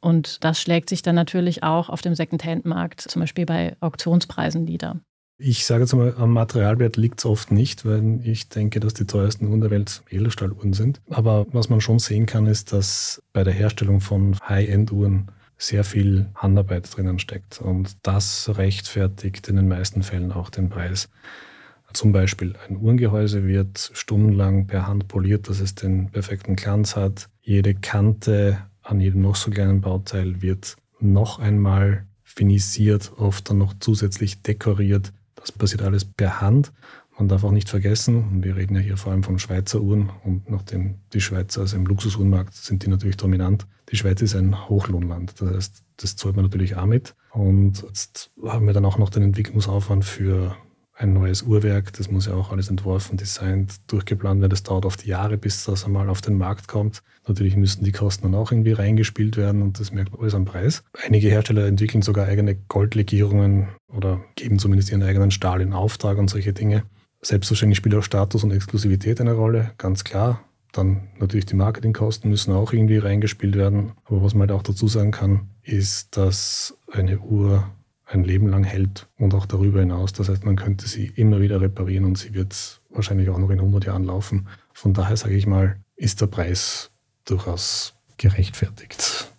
Und 0.00 0.42
das 0.44 0.62
schlägt 0.62 0.88
sich 0.88 1.02
dann 1.02 1.14
natürlich 1.14 1.62
auch 1.62 1.90
auf 1.90 2.00
dem 2.00 2.14
Secondhand-Markt, 2.14 3.02
zum 3.02 3.20
Beispiel 3.20 3.44
bei 3.44 3.76
Auktionspreisen 3.80 4.64
nieder. 4.64 4.98
Ich 5.36 5.66
sage 5.66 5.82
jetzt 5.82 5.92
mal, 5.92 6.14
am 6.16 6.32
Materialwert 6.32 6.96
liegt 6.96 7.18
es 7.18 7.26
oft 7.26 7.52
nicht, 7.52 7.84
weil 7.84 8.20
ich 8.24 8.48
denke, 8.48 8.80
dass 8.80 8.94
die 8.94 9.04
teuersten 9.04 9.48
Uhren 9.48 9.60
der 9.60 9.70
Welt 9.70 10.04
Edelstahluhren 10.08 10.72
sind. 10.72 11.02
Aber 11.10 11.44
was 11.52 11.68
man 11.68 11.82
schon 11.82 11.98
sehen 11.98 12.24
kann, 12.24 12.46
ist, 12.46 12.72
dass 12.72 13.22
bei 13.34 13.44
der 13.44 13.52
Herstellung 13.52 14.00
von 14.00 14.38
High-End-Uhren 14.48 15.30
sehr 15.58 15.84
viel 15.84 16.26
Handarbeit 16.34 16.94
drinnen 16.94 17.18
steckt. 17.18 17.60
Und 17.60 17.96
das 18.02 18.56
rechtfertigt 18.56 19.48
in 19.48 19.56
den 19.56 19.68
meisten 19.68 20.02
Fällen 20.02 20.32
auch 20.32 20.50
den 20.50 20.68
Preis. 20.68 21.08
Zum 21.92 22.12
Beispiel 22.12 22.54
ein 22.68 22.76
Uhrengehäuse 22.76 23.46
wird 23.46 23.90
stundenlang 23.94 24.66
per 24.66 24.86
Hand 24.86 25.08
poliert, 25.08 25.48
dass 25.48 25.60
es 25.60 25.74
den 25.74 26.10
perfekten 26.10 26.56
Glanz 26.56 26.94
hat. 26.94 27.28
Jede 27.40 27.74
Kante 27.74 28.58
an 28.82 29.00
jedem 29.00 29.22
noch 29.22 29.36
so 29.36 29.50
kleinen 29.50 29.80
Bauteil 29.80 30.42
wird 30.42 30.76
noch 31.00 31.38
einmal 31.38 32.06
finisiert, 32.22 33.12
oft 33.16 33.48
dann 33.48 33.58
noch 33.58 33.74
zusätzlich 33.80 34.42
dekoriert, 34.42 35.12
Das 35.36 35.52
passiert 35.52 35.82
alles 35.82 36.04
per 36.04 36.40
Hand. 36.40 36.72
Man 37.18 37.28
darf 37.28 37.44
auch 37.44 37.52
nicht 37.52 37.70
vergessen, 37.70 38.16
und 38.16 38.44
wir 38.44 38.56
reden 38.56 38.74
ja 38.74 38.80
hier 38.80 38.96
vor 38.96 39.12
allem 39.12 39.22
von 39.22 39.38
Schweizer 39.38 39.80
Uhren 39.80 40.10
und 40.24 40.50
nachdem 40.50 40.96
die 41.12 41.20
Schweizer 41.20 41.62
also 41.62 41.76
im 41.76 41.86
Luxusuhrenmarkt 41.86 42.52
sind 42.54 42.84
die 42.84 42.88
natürlich 42.88 43.16
dominant. 43.16 43.66
Die 43.90 43.96
Schweiz 43.96 44.20
ist 44.22 44.34
ein 44.34 44.68
Hochlohnland. 44.68 45.40
Das 45.40 45.54
heißt, 45.54 45.84
das 45.98 46.16
zahlt 46.16 46.36
man 46.36 46.44
natürlich 46.44 46.76
auch 46.76 46.86
mit. 46.86 47.14
Und 47.30 47.82
jetzt 47.82 48.30
haben 48.44 48.66
wir 48.66 48.74
dann 48.74 48.84
auch 48.84 48.98
noch 48.98 49.10
den 49.10 49.22
Entwicklungsaufwand 49.22 50.04
für 50.04 50.56
ein 50.98 51.12
neues 51.12 51.42
Uhrwerk. 51.42 51.92
Das 51.92 52.10
muss 52.10 52.26
ja 52.26 52.34
auch 52.34 52.50
alles 52.50 52.70
entworfen, 52.70 53.16
designt, 53.16 53.76
durchgeplant 53.86 54.40
werden. 54.40 54.50
Das 54.50 54.62
dauert 54.62 54.86
oft 54.86 55.06
Jahre, 55.06 55.36
bis 55.36 55.64
das 55.64 55.84
einmal 55.84 56.08
auf 56.08 56.20
den 56.20 56.38
Markt 56.38 56.68
kommt. 56.68 57.02
Natürlich 57.28 57.56
müssen 57.56 57.84
die 57.84 57.92
Kosten 57.92 58.24
dann 58.24 58.34
auch 58.34 58.50
irgendwie 58.50 58.72
reingespielt 58.72 59.36
werden 59.36 59.62
und 59.62 59.78
das 59.78 59.92
merkt 59.92 60.12
man 60.12 60.22
alles 60.22 60.34
am 60.34 60.44
Preis. 60.44 60.82
Einige 61.04 61.28
Hersteller 61.28 61.66
entwickeln 61.66 62.02
sogar 62.02 62.26
eigene 62.26 62.54
Goldlegierungen 62.54 63.68
oder 63.88 64.20
geben 64.36 64.58
zumindest 64.58 64.90
ihren 64.90 65.02
eigenen 65.02 65.30
Stahl 65.30 65.60
in 65.60 65.72
Auftrag 65.72 66.18
und 66.18 66.28
solche 66.28 66.52
Dinge. 66.52 66.84
Selbstverständlich 67.20 67.78
spielt 67.78 67.94
auch 67.94 68.02
Status 68.02 68.44
und 68.44 68.52
Exklusivität 68.52 69.20
eine 69.20 69.32
Rolle, 69.32 69.72
ganz 69.78 70.04
klar. 70.04 70.42
Dann 70.76 71.08
natürlich 71.18 71.46
die 71.46 71.56
Marketingkosten 71.56 72.30
müssen 72.30 72.52
auch 72.52 72.72
irgendwie 72.72 72.98
reingespielt 72.98 73.56
werden. 73.56 73.92
Aber 74.04 74.22
was 74.22 74.34
man 74.34 74.48
halt 74.48 74.52
auch 74.52 74.62
dazu 74.62 74.88
sagen 74.88 75.10
kann, 75.10 75.48
ist, 75.62 76.16
dass 76.16 76.76
eine 76.92 77.18
Uhr 77.18 77.66
ein 78.04 78.24
Leben 78.24 78.48
lang 78.48 78.62
hält 78.62 79.08
und 79.18 79.34
auch 79.34 79.46
darüber 79.46 79.80
hinaus. 79.80 80.12
Das 80.12 80.28
heißt, 80.28 80.44
man 80.44 80.56
könnte 80.56 80.86
sie 80.86 81.06
immer 81.06 81.40
wieder 81.40 81.60
reparieren 81.60 82.04
und 82.04 82.18
sie 82.18 82.34
wird 82.34 82.80
wahrscheinlich 82.90 83.28
auch 83.30 83.38
noch 83.38 83.50
in 83.50 83.58
100 83.58 83.86
Jahren 83.86 84.04
laufen. 84.04 84.48
Von 84.72 84.92
daher 84.92 85.16
sage 85.16 85.34
ich 85.34 85.46
mal, 85.46 85.76
ist 85.96 86.20
der 86.20 86.26
Preis 86.26 86.90
durchaus 87.24 87.94
gerechtfertigt. 88.16 89.32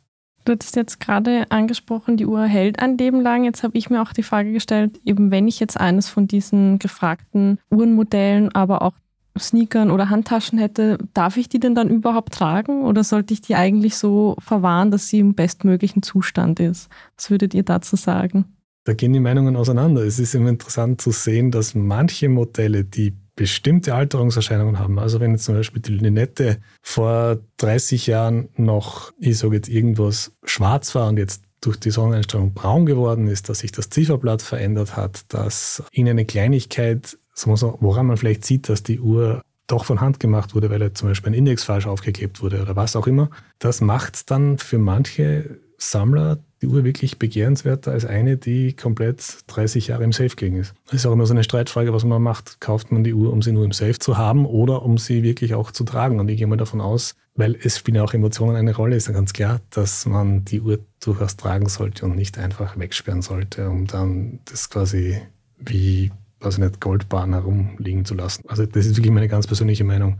Du 0.43 0.53
hattest 0.53 0.75
jetzt 0.75 0.99
gerade 0.99 1.45
angesprochen, 1.49 2.15
die 2.15 2.25
Uhr 2.25 2.45
hält 2.45 2.79
ein 2.79 2.97
Leben 2.97 3.21
lang. 3.21 3.43
Jetzt 3.43 3.63
habe 3.63 3.77
ich 3.77 3.89
mir 3.89 4.01
auch 4.01 4.13
die 4.13 4.23
Frage 4.23 4.53
gestellt, 4.53 4.99
eben 5.03 5.29
wenn 5.29 5.47
ich 5.47 5.59
jetzt 5.59 5.77
eines 5.77 6.07
von 6.07 6.27
diesen 6.27 6.79
gefragten 6.79 7.59
Uhrenmodellen, 7.69 8.53
aber 8.55 8.81
auch 8.81 8.93
Sneakern 9.41 9.91
oder 9.91 10.09
Handtaschen 10.09 10.59
hätte, 10.59 10.97
darf 11.13 11.37
ich 11.37 11.49
die 11.49 11.59
denn 11.59 11.75
dann 11.75 11.89
überhaupt 11.89 12.33
tragen 12.33 12.83
oder 12.83 13.03
sollte 13.03 13.33
ich 13.33 13.41
die 13.41 13.55
eigentlich 13.55 13.97
so 13.97 14.35
verwahren, 14.39 14.91
dass 14.91 15.07
sie 15.07 15.19
im 15.19 15.35
bestmöglichen 15.35 16.03
Zustand 16.03 16.59
ist? 16.59 16.89
Was 17.15 17.29
würdet 17.29 17.53
ihr 17.53 17.63
dazu 17.63 17.95
sagen? 17.95 18.45
Da 18.83 18.93
gehen 18.93 19.11
die 19.11 19.19
Meinungen 19.19 19.57
auseinander. 19.57 20.03
Es 20.03 20.17
ist 20.17 20.33
immer 20.33 20.49
interessant 20.49 21.01
zu 21.01 21.11
sehen, 21.11 21.51
dass 21.51 21.75
manche 21.75 22.29
Modelle, 22.29 22.85
die 22.85 23.13
bestimmte 23.35 23.93
Alterungserscheinungen 23.93 24.79
haben. 24.79 24.97
Also 24.97 25.19
wenn 25.19 25.31
jetzt 25.31 25.45
zum 25.45 25.55
Beispiel 25.55 25.81
die 25.81 25.93
Linette 25.93 26.57
vor 26.81 27.37
30 27.57 28.07
Jahren 28.07 28.49
noch, 28.55 29.11
ich 29.19 29.37
sage 29.37 29.55
jetzt 29.55 29.69
irgendwas, 29.69 30.33
schwarz 30.43 30.95
war 30.95 31.07
und 31.07 31.17
jetzt 31.17 31.43
durch 31.61 31.77
die 31.77 31.91
Sonneneinstrahlung 31.91 32.53
braun 32.53 32.85
geworden 32.85 33.27
ist, 33.27 33.49
dass 33.49 33.59
sich 33.59 33.71
das 33.71 33.89
Zifferblatt 33.89 34.41
verändert 34.41 34.95
hat, 34.95 35.21
dass 35.29 35.83
in 35.91 36.07
eine 36.07 36.25
Kleinigkeit, 36.25 37.17
woran 37.45 38.07
man 38.07 38.17
vielleicht 38.17 38.45
sieht, 38.45 38.69
dass 38.69 38.83
die 38.83 38.99
Uhr 38.99 39.41
doch 39.67 39.85
von 39.85 40.01
Hand 40.01 40.19
gemacht 40.19 40.55
wurde, 40.55 40.69
weil 40.69 40.93
zum 40.93 41.09
Beispiel 41.09 41.31
ein 41.31 41.35
Index 41.35 41.63
falsch 41.63 41.87
aufgeklebt 41.87 42.41
wurde 42.41 42.61
oder 42.61 42.75
was 42.75 42.95
auch 42.95 43.05
immer, 43.05 43.29
das 43.59 43.81
macht 43.81 44.31
dann 44.31 44.57
für 44.57 44.77
manche 44.77 45.59
Sammler 45.77 46.39
die 46.61 46.67
Uhr 46.67 46.83
wirklich 46.83 47.19
begehrenswerter 47.19 47.91
als 47.91 48.05
eine, 48.05 48.37
die 48.37 48.73
komplett 48.73 49.39
30 49.47 49.87
Jahre 49.87 50.03
im 50.03 50.11
Safe 50.11 50.35
gelegen 50.35 50.57
ist. 50.57 50.73
Das 50.85 50.95
ist 50.95 51.05
auch 51.05 51.11
immer 51.11 51.27
so 51.27 51.33
eine 51.33 51.43
Streitfrage, 51.43 51.93
was 51.93 52.03
man 52.03 52.21
macht. 52.21 52.59
Kauft 52.59 52.91
man 52.91 53.03
die 53.03 53.13
Uhr, 53.13 53.31
um 53.31 53.43
sie 53.43 53.51
nur 53.51 53.63
im 53.63 53.73
Safe 53.73 53.99
zu 53.99 54.17
haben 54.17 54.45
oder 54.45 54.81
um 54.81 54.97
sie 54.97 55.21
wirklich 55.21 55.53
auch 55.53 55.71
zu 55.71 55.83
tragen? 55.83 56.19
Und 56.19 56.29
ich 56.29 56.37
gehe 56.37 56.47
mal 56.47 56.57
davon 56.57 56.81
aus, 56.81 57.13
weil 57.35 57.55
es 57.61 57.77
spielen 57.77 57.95
ja 57.95 58.03
auch 58.03 58.13
Emotionen 58.13 58.55
eine 58.55 58.75
Rolle, 58.75 58.95
ist 58.95 59.07
ja 59.07 59.13
ganz 59.13 59.33
klar, 59.33 59.61
dass 59.69 60.07
man 60.07 60.45
die 60.45 60.61
Uhr 60.61 60.79
durchaus 60.99 61.37
tragen 61.37 61.69
sollte 61.69 62.05
und 62.05 62.15
nicht 62.15 62.39
einfach 62.39 62.77
wegsperren 62.79 63.21
sollte, 63.21 63.69
um 63.69 63.85
dann 63.85 64.39
das 64.45 64.71
quasi 64.71 65.21
wie, 65.59 66.11
ich 66.41 66.57
nicht, 66.57 66.81
Goldbahn 66.81 67.33
herumliegen 67.33 68.05
zu 68.05 68.13
lassen. 68.13 68.43
Also 68.47 68.65
das 68.65 68.85
ist 68.85 68.97
wirklich 68.97 69.13
meine 69.13 69.27
ganz 69.27 69.47
persönliche 69.47 69.83
Meinung. 69.83 70.19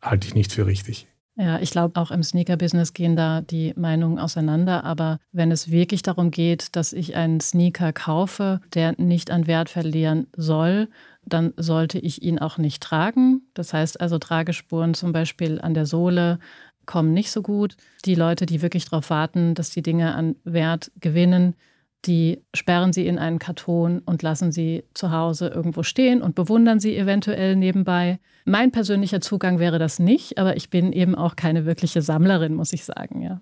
Halte 0.00 0.26
ich 0.26 0.34
nicht 0.34 0.52
für 0.52 0.66
richtig. 0.66 1.06
Ja, 1.36 1.58
ich 1.60 1.70
glaube, 1.70 1.98
auch 1.98 2.10
im 2.10 2.22
Sneaker-Business 2.22 2.92
gehen 2.92 3.16
da 3.16 3.40
die 3.40 3.72
Meinungen 3.74 4.18
auseinander. 4.18 4.84
Aber 4.84 5.18
wenn 5.32 5.50
es 5.50 5.70
wirklich 5.70 6.02
darum 6.02 6.30
geht, 6.30 6.76
dass 6.76 6.92
ich 6.92 7.16
einen 7.16 7.40
Sneaker 7.40 7.92
kaufe, 7.92 8.60
der 8.74 8.94
nicht 9.00 9.30
an 9.30 9.46
Wert 9.46 9.70
verlieren 9.70 10.26
soll, 10.36 10.88
dann 11.24 11.54
sollte 11.56 11.98
ich 11.98 12.22
ihn 12.22 12.38
auch 12.38 12.58
nicht 12.58 12.82
tragen. 12.82 13.42
Das 13.54 13.72
heißt 13.72 14.00
also, 14.00 14.18
Tragespuren 14.18 14.92
zum 14.92 15.12
Beispiel 15.12 15.60
an 15.60 15.72
der 15.72 15.86
Sohle 15.86 16.38
kommen 16.84 17.14
nicht 17.14 17.30
so 17.30 17.42
gut. 17.42 17.76
Die 18.04 18.14
Leute, 18.14 18.44
die 18.44 18.60
wirklich 18.60 18.86
darauf 18.86 19.08
warten, 19.08 19.54
dass 19.54 19.70
die 19.70 19.82
Dinge 19.82 20.14
an 20.14 20.36
Wert 20.44 20.90
gewinnen, 21.00 21.54
die 22.04 22.42
sperren 22.54 22.92
sie 22.92 23.06
in 23.06 23.18
einen 23.18 23.38
Karton 23.38 24.00
und 24.00 24.22
lassen 24.22 24.50
sie 24.50 24.84
zu 24.94 25.12
Hause 25.12 25.48
irgendwo 25.48 25.82
stehen 25.82 26.20
und 26.20 26.34
bewundern 26.34 26.80
sie 26.80 26.96
eventuell 26.96 27.54
nebenbei. 27.56 28.18
Mein 28.44 28.72
persönlicher 28.72 29.20
Zugang 29.20 29.58
wäre 29.60 29.78
das 29.78 29.98
nicht, 29.98 30.38
aber 30.38 30.56
ich 30.56 30.68
bin 30.68 30.92
eben 30.92 31.14
auch 31.14 31.36
keine 31.36 31.64
wirkliche 31.64 32.02
Sammlerin, 32.02 32.54
muss 32.54 32.72
ich 32.72 32.84
sagen, 32.84 33.22
ja. 33.22 33.40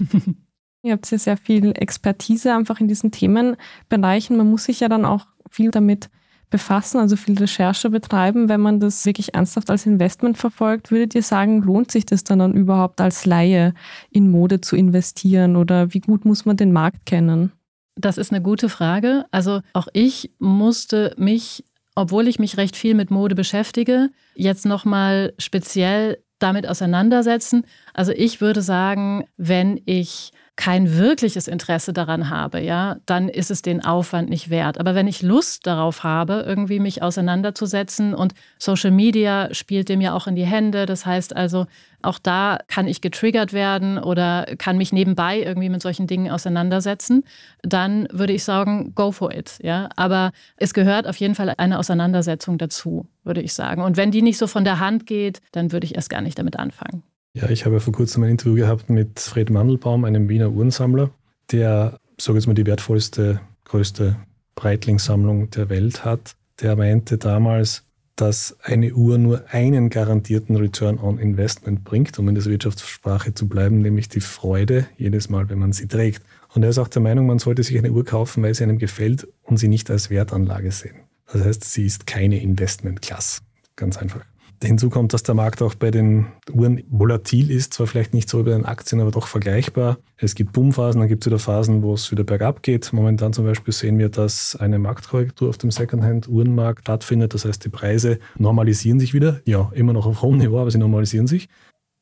Ihr 0.84 0.92
habt 0.92 1.08
ja 1.10 1.18
sehr 1.18 1.36
viel 1.36 1.72
Expertise 1.76 2.52
einfach 2.52 2.80
in 2.80 2.88
diesen 2.88 3.12
Themenbereichen. 3.12 4.36
Man 4.36 4.50
muss 4.50 4.64
sich 4.64 4.80
ja 4.80 4.88
dann 4.88 5.04
auch 5.04 5.26
viel 5.48 5.70
damit 5.70 6.10
befassen, 6.50 6.98
also 6.98 7.14
viel 7.16 7.38
Recherche 7.38 7.88
betreiben. 7.88 8.48
Wenn 8.48 8.60
man 8.60 8.80
das 8.80 9.06
wirklich 9.06 9.34
ernsthaft 9.34 9.70
als 9.70 9.86
Investment 9.86 10.38
verfolgt, 10.38 10.90
würdet 10.90 11.14
ihr 11.14 11.22
sagen, 11.22 11.62
lohnt 11.62 11.92
sich 11.92 12.04
das 12.04 12.24
dann, 12.24 12.40
dann 12.40 12.54
überhaupt 12.54 13.00
als 13.00 13.24
Laie 13.26 13.74
in 14.10 14.30
Mode 14.30 14.60
zu 14.60 14.76
investieren 14.76 15.56
oder 15.56 15.94
wie 15.94 16.00
gut 16.00 16.24
muss 16.24 16.44
man 16.44 16.56
den 16.56 16.72
Markt 16.72 17.06
kennen? 17.06 17.52
Das 17.94 18.18
ist 18.18 18.32
eine 18.32 18.42
gute 18.42 18.68
Frage. 18.68 19.26
Also 19.30 19.60
auch 19.74 19.88
ich 19.92 20.30
musste 20.38 21.14
mich, 21.18 21.64
obwohl 21.94 22.28
ich 22.28 22.38
mich 22.38 22.56
recht 22.56 22.76
viel 22.76 22.94
mit 22.94 23.10
Mode 23.10 23.34
beschäftige, 23.34 24.10
jetzt 24.34 24.64
nochmal 24.64 25.34
speziell 25.38 26.18
damit 26.38 26.66
auseinandersetzen. 26.66 27.64
Also 27.94 28.12
ich 28.12 28.40
würde 28.40 28.62
sagen, 28.62 29.24
wenn 29.36 29.80
ich 29.84 30.31
kein 30.56 30.98
wirkliches 30.98 31.48
Interesse 31.48 31.94
daran 31.94 32.28
habe, 32.28 32.60
ja, 32.60 32.96
dann 33.06 33.28
ist 33.28 33.50
es 33.50 33.62
den 33.62 33.82
Aufwand 33.82 34.28
nicht 34.28 34.50
wert. 34.50 34.78
Aber 34.78 34.94
wenn 34.94 35.06
ich 35.06 35.22
Lust 35.22 35.66
darauf 35.66 36.04
habe, 36.04 36.44
irgendwie 36.46 36.78
mich 36.78 37.02
auseinanderzusetzen 37.02 38.14
und 38.14 38.34
Social 38.58 38.90
Media 38.90 39.52
spielt 39.54 39.88
dem 39.88 40.02
ja 40.02 40.12
auch 40.14 40.26
in 40.26 40.36
die 40.36 40.44
Hände, 40.44 40.84
das 40.84 41.06
heißt 41.06 41.34
also, 41.34 41.66
auch 42.02 42.18
da 42.18 42.58
kann 42.68 42.86
ich 42.86 43.00
getriggert 43.00 43.54
werden 43.54 43.96
oder 43.96 44.46
kann 44.58 44.76
mich 44.76 44.92
nebenbei 44.92 45.40
irgendwie 45.40 45.70
mit 45.70 45.80
solchen 45.80 46.06
Dingen 46.06 46.30
auseinandersetzen, 46.30 47.24
dann 47.62 48.06
würde 48.12 48.34
ich 48.34 48.44
sagen, 48.44 48.92
go 48.94 49.10
for 49.10 49.32
it, 49.32 49.58
ja. 49.62 49.88
Aber 49.96 50.32
es 50.58 50.74
gehört 50.74 51.06
auf 51.06 51.16
jeden 51.16 51.34
Fall 51.34 51.54
eine 51.56 51.78
Auseinandersetzung 51.78 52.58
dazu, 52.58 53.06
würde 53.24 53.40
ich 53.40 53.54
sagen. 53.54 53.82
Und 53.82 53.96
wenn 53.96 54.10
die 54.10 54.22
nicht 54.22 54.36
so 54.36 54.46
von 54.46 54.64
der 54.64 54.80
Hand 54.80 55.06
geht, 55.06 55.40
dann 55.52 55.72
würde 55.72 55.86
ich 55.86 55.94
erst 55.94 56.10
gar 56.10 56.20
nicht 56.20 56.38
damit 56.38 56.58
anfangen. 56.58 57.02
Ja, 57.34 57.48
ich 57.48 57.64
habe 57.64 57.80
vor 57.80 57.94
kurzem 57.94 58.22
ein 58.24 58.30
Interview 58.30 58.54
gehabt 58.56 58.90
mit 58.90 59.18
Fred 59.18 59.48
Mandelbaum, 59.48 60.04
einem 60.04 60.28
Wiener 60.28 60.50
Uhrensammler, 60.50 61.10
der, 61.50 61.96
sage 62.20 62.38
jetzt 62.38 62.46
mal, 62.46 62.54
die 62.54 62.66
wertvollste, 62.66 63.40
größte 63.64 64.16
Breitling-Sammlung 64.54 65.48
der 65.48 65.70
Welt 65.70 66.04
hat. 66.04 66.36
Der 66.60 66.76
meinte 66.76 67.16
damals, 67.16 67.84
dass 68.16 68.58
eine 68.62 68.92
Uhr 68.92 69.16
nur 69.16 69.44
einen 69.48 69.88
garantierten 69.88 70.56
Return 70.56 70.98
on 70.98 71.18
Investment 71.18 71.84
bringt, 71.84 72.18
um 72.18 72.28
in 72.28 72.34
der 72.34 72.44
Wirtschaftssprache 72.44 73.32
zu 73.32 73.48
bleiben, 73.48 73.80
nämlich 73.80 74.10
die 74.10 74.20
Freude 74.20 74.86
jedes 74.98 75.30
Mal, 75.30 75.48
wenn 75.48 75.58
man 75.58 75.72
sie 75.72 75.88
trägt. 75.88 76.22
Und 76.54 76.62
er 76.62 76.68
ist 76.68 76.78
auch 76.78 76.88
der 76.88 77.00
Meinung, 77.00 77.26
man 77.26 77.38
sollte 77.38 77.62
sich 77.62 77.78
eine 77.78 77.92
Uhr 77.92 78.04
kaufen, 78.04 78.42
weil 78.42 78.54
sie 78.54 78.64
einem 78.64 78.78
gefällt 78.78 79.26
und 79.42 79.56
sie 79.56 79.68
nicht 79.68 79.90
als 79.90 80.10
Wertanlage 80.10 80.70
sehen. 80.70 80.96
Das 81.32 81.42
heißt, 81.42 81.64
sie 81.64 81.86
ist 81.86 82.06
keine 82.06 82.42
Investment-Class. 82.42 83.40
Ganz 83.74 83.96
einfach. 83.96 84.20
Hinzu 84.62 84.90
kommt, 84.90 85.12
dass 85.12 85.22
der 85.22 85.34
Markt 85.34 85.62
auch 85.62 85.74
bei 85.74 85.90
den 85.90 86.26
Uhren 86.52 86.82
volatil 86.88 87.50
ist, 87.50 87.74
zwar 87.74 87.86
vielleicht 87.86 88.14
nicht 88.14 88.28
so 88.28 88.38
wie 88.38 88.44
bei 88.44 88.50
den 88.52 88.64
Aktien, 88.64 89.00
aber 89.00 89.10
doch 89.10 89.26
vergleichbar. 89.26 89.98
Es 90.16 90.34
gibt 90.34 90.52
Boomphasen, 90.52 91.00
dann 91.00 91.08
gibt 91.08 91.24
es 91.24 91.26
wieder 91.26 91.38
Phasen, 91.38 91.82
wo 91.82 91.94
es 91.94 92.10
wieder 92.10 92.24
bergab 92.24 92.62
geht. 92.62 92.92
Momentan 92.92 93.32
zum 93.32 93.44
Beispiel 93.44 93.72
sehen 93.72 93.98
wir, 93.98 94.08
dass 94.08 94.56
eine 94.56 94.78
Marktkorrektur 94.78 95.48
auf 95.48 95.58
dem 95.58 95.70
Secondhand-Uhrenmarkt 95.70 96.82
stattfindet. 96.82 97.34
Das 97.34 97.44
heißt, 97.44 97.64
die 97.64 97.68
Preise 97.68 98.18
normalisieren 98.38 99.00
sich 99.00 99.14
wieder. 99.14 99.40
Ja, 99.44 99.70
immer 99.74 99.92
noch 99.92 100.06
auf 100.06 100.22
hohem 100.22 100.38
Niveau, 100.38 100.58
aber 100.58 100.70
sie 100.70 100.78
normalisieren 100.78 101.26
sich. 101.26 101.48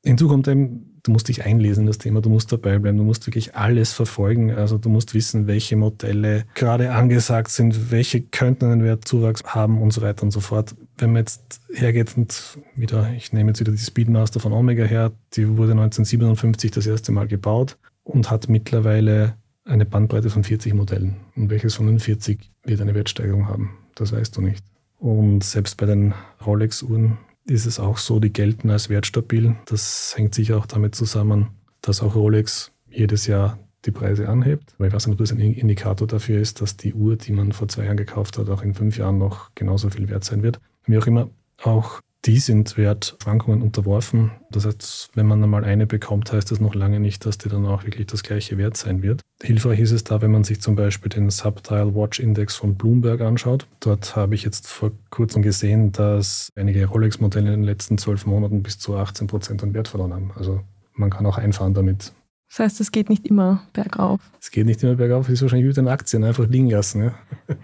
Hinzu 0.04 0.28
kommt 0.28 0.48
eben, 0.48 1.00
du 1.02 1.12
musst 1.12 1.28
dich 1.28 1.44
einlesen 1.44 1.82
in 1.82 1.86
das 1.86 1.98
Thema, 1.98 2.20
du 2.20 2.30
musst 2.30 2.52
dabei 2.52 2.78
bleiben, 2.78 2.98
du 2.98 3.04
musst 3.04 3.26
wirklich 3.26 3.54
alles 3.54 3.92
verfolgen. 3.92 4.50
Also 4.50 4.78
du 4.78 4.88
musst 4.88 5.14
wissen, 5.14 5.46
welche 5.46 5.76
Modelle 5.76 6.44
gerade 6.54 6.92
angesagt 6.92 7.50
sind, 7.50 7.90
welche 7.90 8.22
könnten 8.22 8.66
einen 8.66 8.82
Wertzuwachs 8.82 9.44
haben 9.44 9.80
und 9.80 9.92
so 9.92 10.02
weiter 10.02 10.22
und 10.22 10.30
so 10.30 10.40
fort. 10.40 10.74
Wenn 11.00 11.12
man 11.12 11.22
jetzt 11.22 11.62
hergeht 11.72 12.14
und 12.18 12.58
wieder, 12.76 13.10
ich 13.16 13.32
nehme 13.32 13.50
jetzt 13.50 13.60
wieder 13.60 13.72
die 13.72 13.78
Speedmaster 13.78 14.38
von 14.38 14.52
Omega 14.52 14.84
her, 14.84 15.12
die 15.32 15.48
wurde 15.48 15.72
1957 15.72 16.70
das 16.70 16.86
erste 16.86 17.10
Mal 17.10 17.26
gebaut 17.26 17.78
und 18.04 18.30
hat 18.30 18.50
mittlerweile 18.50 19.34
eine 19.64 19.86
Bandbreite 19.86 20.28
von 20.28 20.44
40 20.44 20.74
Modellen. 20.74 21.16
Und 21.36 21.48
welches 21.48 21.74
von 21.74 21.86
den 21.86 22.00
40 22.00 22.50
wird 22.64 22.82
eine 22.82 22.94
Wertsteigerung 22.94 23.48
haben? 23.48 23.78
Das 23.94 24.12
weißt 24.12 24.36
du 24.36 24.42
nicht. 24.42 24.62
Und 24.98 25.42
selbst 25.42 25.78
bei 25.78 25.86
den 25.86 26.12
Rolex-Uhren 26.44 27.16
ist 27.46 27.64
es 27.64 27.80
auch 27.80 27.96
so, 27.96 28.20
die 28.20 28.32
gelten 28.32 28.68
als 28.68 28.90
wertstabil. 28.90 29.56
Das 29.64 30.12
hängt 30.16 30.34
sicher 30.34 30.58
auch 30.58 30.66
damit 30.66 30.94
zusammen, 30.94 31.48
dass 31.80 32.02
auch 32.02 32.14
Rolex 32.14 32.72
jedes 32.90 33.26
Jahr 33.26 33.58
die 33.86 33.90
Preise 33.90 34.28
anhebt. 34.28 34.74
Weil 34.76 34.88
ich 34.88 34.94
weiß 34.94 35.06
nicht, 35.06 35.14
ob 35.14 35.18
das 35.18 35.32
ein 35.32 35.40
Indikator 35.40 36.06
dafür 36.06 36.38
ist, 36.38 36.60
dass 36.60 36.76
die 36.76 36.92
Uhr, 36.92 37.16
die 37.16 37.32
man 37.32 37.52
vor 37.52 37.68
zwei 37.68 37.84
Jahren 37.84 37.96
gekauft 37.96 38.36
hat, 38.36 38.50
auch 38.50 38.62
in 38.62 38.74
fünf 38.74 38.98
Jahren 38.98 39.16
noch 39.16 39.54
genauso 39.54 39.88
viel 39.88 40.10
wert 40.10 40.24
sein 40.24 40.42
wird. 40.42 40.60
Wie 40.86 40.98
auch 40.98 41.06
immer, 41.06 41.30
auch 41.62 42.00
die 42.26 42.38
sind 42.38 42.76
Wertschwankungen 42.76 43.62
unterworfen. 43.62 44.32
Das 44.50 44.66
heißt, 44.66 45.10
wenn 45.14 45.26
man 45.26 45.42
einmal 45.42 45.64
eine 45.64 45.86
bekommt, 45.86 46.32
heißt 46.32 46.50
das 46.50 46.60
noch 46.60 46.74
lange 46.74 47.00
nicht, 47.00 47.24
dass 47.24 47.38
die 47.38 47.48
dann 47.48 47.64
auch 47.64 47.84
wirklich 47.84 48.06
das 48.08 48.22
gleiche 48.22 48.58
Wert 48.58 48.76
sein 48.76 49.02
wird. 49.02 49.22
Hilfreich 49.42 49.80
ist 49.80 49.92
es 49.92 50.04
da, 50.04 50.20
wenn 50.20 50.30
man 50.30 50.44
sich 50.44 50.60
zum 50.60 50.76
Beispiel 50.76 51.08
den 51.08 51.30
Subtile 51.30 51.94
Watch 51.94 52.20
Index 52.20 52.56
von 52.56 52.74
Bloomberg 52.74 53.22
anschaut. 53.22 53.66
Dort 53.80 54.16
habe 54.16 54.34
ich 54.34 54.42
jetzt 54.42 54.68
vor 54.68 54.90
kurzem 55.08 55.40
gesehen, 55.40 55.92
dass 55.92 56.50
einige 56.56 56.84
Rolex-Modelle 56.86 57.54
in 57.54 57.60
den 57.60 57.64
letzten 57.64 57.96
zwölf 57.96 58.26
Monaten 58.26 58.62
bis 58.62 58.78
zu 58.78 58.96
18 58.96 59.26
Prozent 59.26 59.62
an 59.62 59.72
Wert 59.72 59.88
verloren 59.88 60.12
haben. 60.12 60.32
Also 60.36 60.60
man 60.92 61.08
kann 61.08 61.24
auch 61.24 61.38
einfahren 61.38 61.72
damit. 61.72 62.12
Das 62.50 62.58
heißt, 62.58 62.80
es 62.80 62.90
geht 62.90 63.08
nicht 63.08 63.28
immer 63.28 63.62
bergauf. 63.72 64.20
Es 64.40 64.50
geht 64.50 64.66
nicht 64.66 64.82
immer 64.82 64.96
bergauf, 64.96 65.28
ist 65.28 65.40
wahrscheinlich 65.40 65.66
wie 65.66 65.68
mit 65.68 65.76
den 65.76 65.86
Aktien, 65.86 66.24
einfach 66.24 66.48
liegen 66.48 66.68
lassen. 66.68 67.04
Ja. 67.04 67.14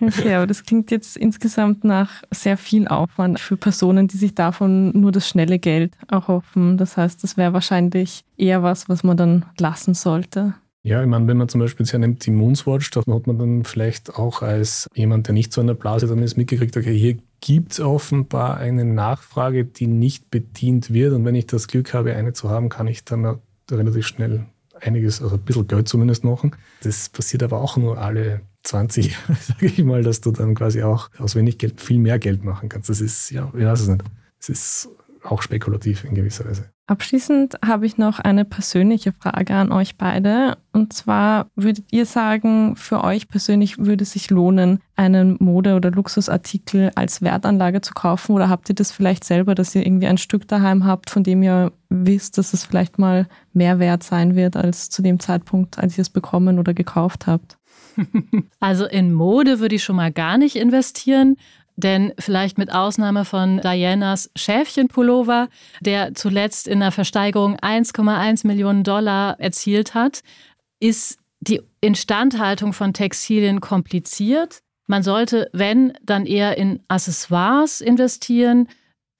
Okay, 0.00 0.34
aber 0.34 0.46
das 0.46 0.62
klingt 0.62 0.92
jetzt 0.92 1.16
insgesamt 1.16 1.82
nach 1.82 2.22
sehr 2.30 2.56
viel 2.56 2.86
Aufwand 2.86 3.40
für 3.40 3.56
Personen, 3.56 4.06
die 4.06 4.16
sich 4.16 4.36
davon 4.36 4.92
nur 4.98 5.10
das 5.10 5.28
schnelle 5.28 5.58
Geld 5.58 5.94
erhoffen. 6.08 6.78
Das 6.78 6.96
heißt, 6.96 7.24
das 7.24 7.36
wäre 7.36 7.52
wahrscheinlich 7.52 8.24
eher 8.36 8.62
was, 8.62 8.88
was 8.88 9.02
man 9.02 9.16
dann 9.16 9.44
lassen 9.58 9.94
sollte. 9.94 10.54
Ja, 10.84 11.02
ich 11.02 11.08
meine, 11.08 11.26
wenn 11.26 11.36
man 11.36 11.48
zum 11.48 11.60
Beispiel 11.60 11.84
sich 11.84 11.98
nimmt 11.98 12.24
die 12.24 12.30
Moonswatch, 12.30 12.92
da 12.92 13.00
hat 13.00 13.26
man 13.26 13.38
dann 13.38 13.64
vielleicht 13.64 14.14
auch 14.14 14.40
als 14.42 14.88
jemand, 14.94 15.26
der 15.26 15.34
nicht 15.34 15.52
so 15.52 15.60
in 15.60 15.66
der 15.66 15.74
Blase 15.74 16.06
dann 16.06 16.22
ist, 16.22 16.36
mitgekriegt, 16.36 16.76
okay, 16.76 16.96
hier 16.96 17.16
gibt 17.40 17.72
es 17.72 17.80
offenbar 17.80 18.58
eine 18.58 18.84
Nachfrage, 18.84 19.64
die 19.64 19.88
nicht 19.88 20.30
bedient 20.30 20.92
wird. 20.92 21.12
Und 21.12 21.24
wenn 21.24 21.34
ich 21.34 21.46
das 21.46 21.66
Glück 21.66 21.92
habe, 21.92 22.14
eine 22.14 22.34
zu 22.34 22.50
haben, 22.50 22.68
kann 22.68 22.86
ich 22.86 23.04
dann 23.04 23.40
relativ 23.68 24.06
schnell 24.06 24.46
einiges, 24.80 25.22
also 25.22 25.36
ein 25.36 25.42
bisschen 25.42 25.66
Geld 25.66 25.88
zumindest 25.88 26.24
machen. 26.24 26.54
Das 26.82 27.08
passiert 27.08 27.42
aber 27.42 27.60
auch 27.60 27.76
nur 27.76 27.98
alle 27.98 28.40
20 28.64 29.12
Jahre, 29.12 29.34
sage 29.40 29.66
ich 29.66 29.82
mal, 29.84 30.02
dass 30.02 30.20
du 30.20 30.30
dann 30.32 30.54
quasi 30.54 30.82
auch 30.82 31.10
aus 31.18 31.36
wenig 31.36 31.58
Geld 31.58 31.80
viel 31.80 31.98
mehr 31.98 32.18
Geld 32.18 32.44
machen 32.44 32.68
kannst. 32.68 32.88
Das 32.88 33.00
ist, 33.00 33.30
ja, 33.30 33.52
ich 33.56 33.64
weiß 33.64 33.80
es 33.80 33.88
nicht. 33.88 34.04
Es 34.38 34.48
ist 34.48 34.88
auch 35.22 35.42
spekulativ 35.42 36.04
in 36.04 36.14
gewisser 36.14 36.44
Weise. 36.44 36.70
Abschließend 36.88 37.56
habe 37.64 37.84
ich 37.84 37.98
noch 37.98 38.20
eine 38.20 38.44
persönliche 38.44 39.12
Frage 39.12 39.54
an 39.54 39.72
euch 39.72 39.96
beide. 39.96 40.56
Und 40.72 40.92
zwar 40.92 41.50
würdet 41.56 41.86
ihr 41.90 42.06
sagen, 42.06 42.76
für 42.76 43.02
euch 43.02 43.26
persönlich 43.26 43.78
würde 43.78 44.04
es 44.04 44.12
sich 44.12 44.30
lohnen, 44.30 44.80
einen 44.94 45.36
Mode- 45.40 45.74
oder 45.74 45.90
Luxusartikel 45.90 46.92
als 46.94 47.22
Wertanlage 47.22 47.80
zu 47.80 47.92
kaufen? 47.92 48.36
Oder 48.36 48.48
habt 48.48 48.68
ihr 48.68 48.76
das 48.76 48.92
vielleicht 48.92 49.24
selber, 49.24 49.56
dass 49.56 49.74
ihr 49.74 49.84
irgendwie 49.84 50.06
ein 50.06 50.18
Stück 50.18 50.46
daheim 50.46 50.84
habt, 50.84 51.10
von 51.10 51.24
dem 51.24 51.42
ihr 51.42 51.72
wisst, 51.88 52.38
dass 52.38 52.52
es 52.52 52.64
vielleicht 52.64 53.00
mal 53.00 53.26
mehr 53.52 53.80
wert 53.80 54.04
sein 54.04 54.36
wird 54.36 54.56
als 54.56 54.88
zu 54.88 55.02
dem 55.02 55.18
Zeitpunkt, 55.18 55.80
als 55.80 55.98
ihr 55.98 56.02
es 56.02 56.10
bekommen 56.10 56.60
oder 56.60 56.72
gekauft 56.72 57.26
habt? 57.26 57.58
Also 58.60 58.84
in 58.86 59.12
Mode 59.12 59.58
würde 59.60 59.74
ich 59.74 59.84
schon 59.84 59.96
mal 59.96 60.12
gar 60.12 60.38
nicht 60.38 60.56
investieren. 60.56 61.36
Denn 61.76 62.12
vielleicht 62.18 62.56
mit 62.56 62.72
Ausnahme 62.72 63.26
von 63.26 63.60
Dianas 63.60 64.30
Schäfchenpullover, 64.34 65.48
der 65.80 66.14
zuletzt 66.14 66.68
in 66.68 66.80
der 66.80 66.90
Versteigerung 66.90 67.56
1,1 67.56 68.46
Millionen 68.46 68.82
Dollar 68.82 69.38
erzielt 69.38 69.94
hat, 69.94 70.22
ist 70.80 71.18
die 71.40 71.60
Instandhaltung 71.80 72.72
von 72.72 72.94
Textilien 72.94 73.60
kompliziert. 73.60 74.60
Man 74.86 75.02
sollte, 75.02 75.50
wenn, 75.52 75.92
dann 76.02 76.26
eher 76.26 76.56
in 76.56 76.80
Accessoires 76.88 77.80
investieren. 77.80 78.68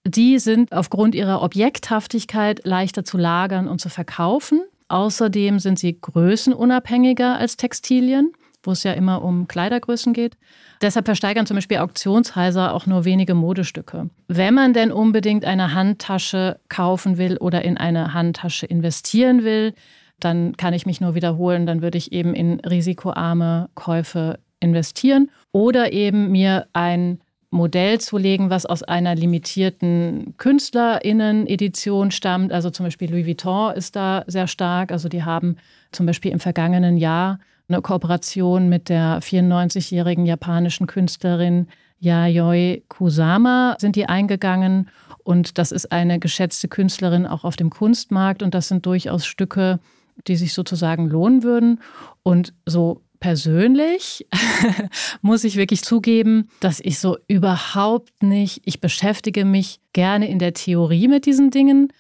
Die 0.07 0.39
sind 0.39 0.73
aufgrund 0.73 1.15
ihrer 1.15 1.43
Objekthaftigkeit 1.43 2.65
leichter 2.65 3.05
zu 3.05 3.19
lagern 3.19 3.69
und 3.69 3.81
zu 3.81 3.91
verkaufen. 3.91 4.63
Außerdem 4.89 5.59
sind 5.59 5.79
sie 5.79 5.99
größenunabhängiger 6.01 7.37
als 7.37 7.57
Textilien, 7.57 8.33
wo 8.67 8.73
es 8.73 8.83
ja 8.83 8.93
immer 8.93 9.23
um 9.23 9.49
Kleidergrößen 9.49 10.13
geht. 10.13 10.37
Deshalb 10.83 11.07
versteigern 11.07 11.47
zum 11.47 11.57
Beispiel 11.57 11.79
Auktionshäuser 11.79 12.75
auch 12.75 12.87
nur 12.87 13.05
wenige 13.05 13.35
Modestücke. 13.35 14.11
Wenn 14.29 14.55
man 14.55 14.73
denn 14.73 14.93
unbedingt 14.93 15.45
eine 15.45 15.73
Handtasche 15.75 16.59
kaufen 16.69 17.19
will 17.19 17.39
oder 17.39 17.63
in 17.63 17.77
eine 17.77 18.13
Handtasche 18.13 18.67
investieren 18.67 19.45
will, 19.45 19.75
dann 20.21 20.57
kann 20.57 20.75
ich 20.75 20.87
mich 20.87 21.01
nur 21.01 21.15
wiederholen, 21.15 21.67
dann 21.67 21.83
würde 21.83 21.99
ich 21.99 22.13
eben 22.13 22.35
in 22.35 22.61
risikoarme 22.61 23.69
Käufe 23.75 24.39
investieren 24.61 25.31
oder 25.53 25.93
eben 25.93 26.31
mir 26.31 26.67
ein 26.73 27.21
Modell 27.51 28.01
zulegen, 28.01 28.51
was 28.51 28.67
aus 28.67 28.83
einer 28.83 29.15
limitierten 29.15 30.35
KünstlerInnen-Edition 30.37 32.11
stammt. 32.11 32.53
Also 32.53 32.71
zum 32.71 32.85
Beispiel 32.85 33.11
Louis 33.11 33.27
Vuitton 33.27 33.73
ist 33.75 33.97
da 33.97 34.25
sehr 34.27 34.47
stark. 34.47 34.91
Also 34.93 35.09
die 35.09 35.25
haben 35.25 35.57
zum 35.93 36.07
Beispiel 36.07 36.33
im 36.33 36.41
vergangenen 36.41 36.97
Jahr 36.97 37.39
eine 37.69 37.83
Kooperation 37.83 38.69
mit 38.69 38.89
der 38.89 39.21
94-jährigen 39.21 40.27
japanischen 40.27 40.87
Künstlerin 40.87 41.67
Yayoi 41.99 42.85
Kusama 42.89 43.77
sind 43.79 43.97
die 43.97 44.07
eingegangen. 44.07 44.89
Und 45.25 45.59
das 45.59 45.73
ist 45.73 45.91
eine 45.91 46.19
geschätzte 46.19 46.69
Künstlerin 46.69 47.27
auch 47.27 47.45
auf 47.45 47.57
dem 47.57 47.71
Kunstmarkt. 47.71 48.43
Und 48.43 48.55
das 48.55 48.69
sind 48.69 48.87
durchaus 48.87 49.27
Stücke, 49.27 49.81
die 50.29 50.37
sich 50.37 50.53
sozusagen 50.53 51.09
lohnen 51.09 51.43
würden. 51.43 51.81
Und 52.23 52.53
so 52.67 53.03
persönlich 53.19 54.27
muss 55.23 55.45
ich 55.45 55.57
wirklich 55.57 55.83
zugeben, 55.83 56.49
dass 56.61 56.81
ich 56.81 56.99
so 56.99 57.17
überhaupt 57.29 58.23
nicht, 58.23 58.61
ich 58.65 58.81
beschäftige 58.81 59.45
mich 59.45 59.81
gerne 59.93 60.29
in 60.29 60.39
der 60.39 60.55
Theorie 60.55 61.09
mit 61.09 61.27
diesen 61.27 61.51
Dingen, 61.51 61.93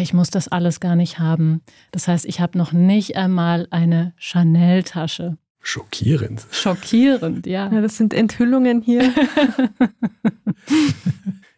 ich 0.00 0.14
muss 0.14 0.30
das 0.30 0.48
alles 0.48 0.80
gar 0.80 0.96
nicht 0.96 1.18
haben. 1.18 1.62
Das 1.92 2.08
heißt, 2.08 2.26
ich 2.26 2.40
habe 2.40 2.58
noch 2.58 2.72
nicht 2.72 3.16
einmal 3.16 3.66
eine 3.70 4.12
Chanel-Tasche. 4.16 5.36
Schockierend. 5.60 6.46
Schockierend, 6.50 7.46
ja. 7.46 7.72
ja. 7.72 7.80
Das 7.80 7.96
sind 7.96 8.12
Enthüllungen 8.12 8.82
hier. 8.82 9.10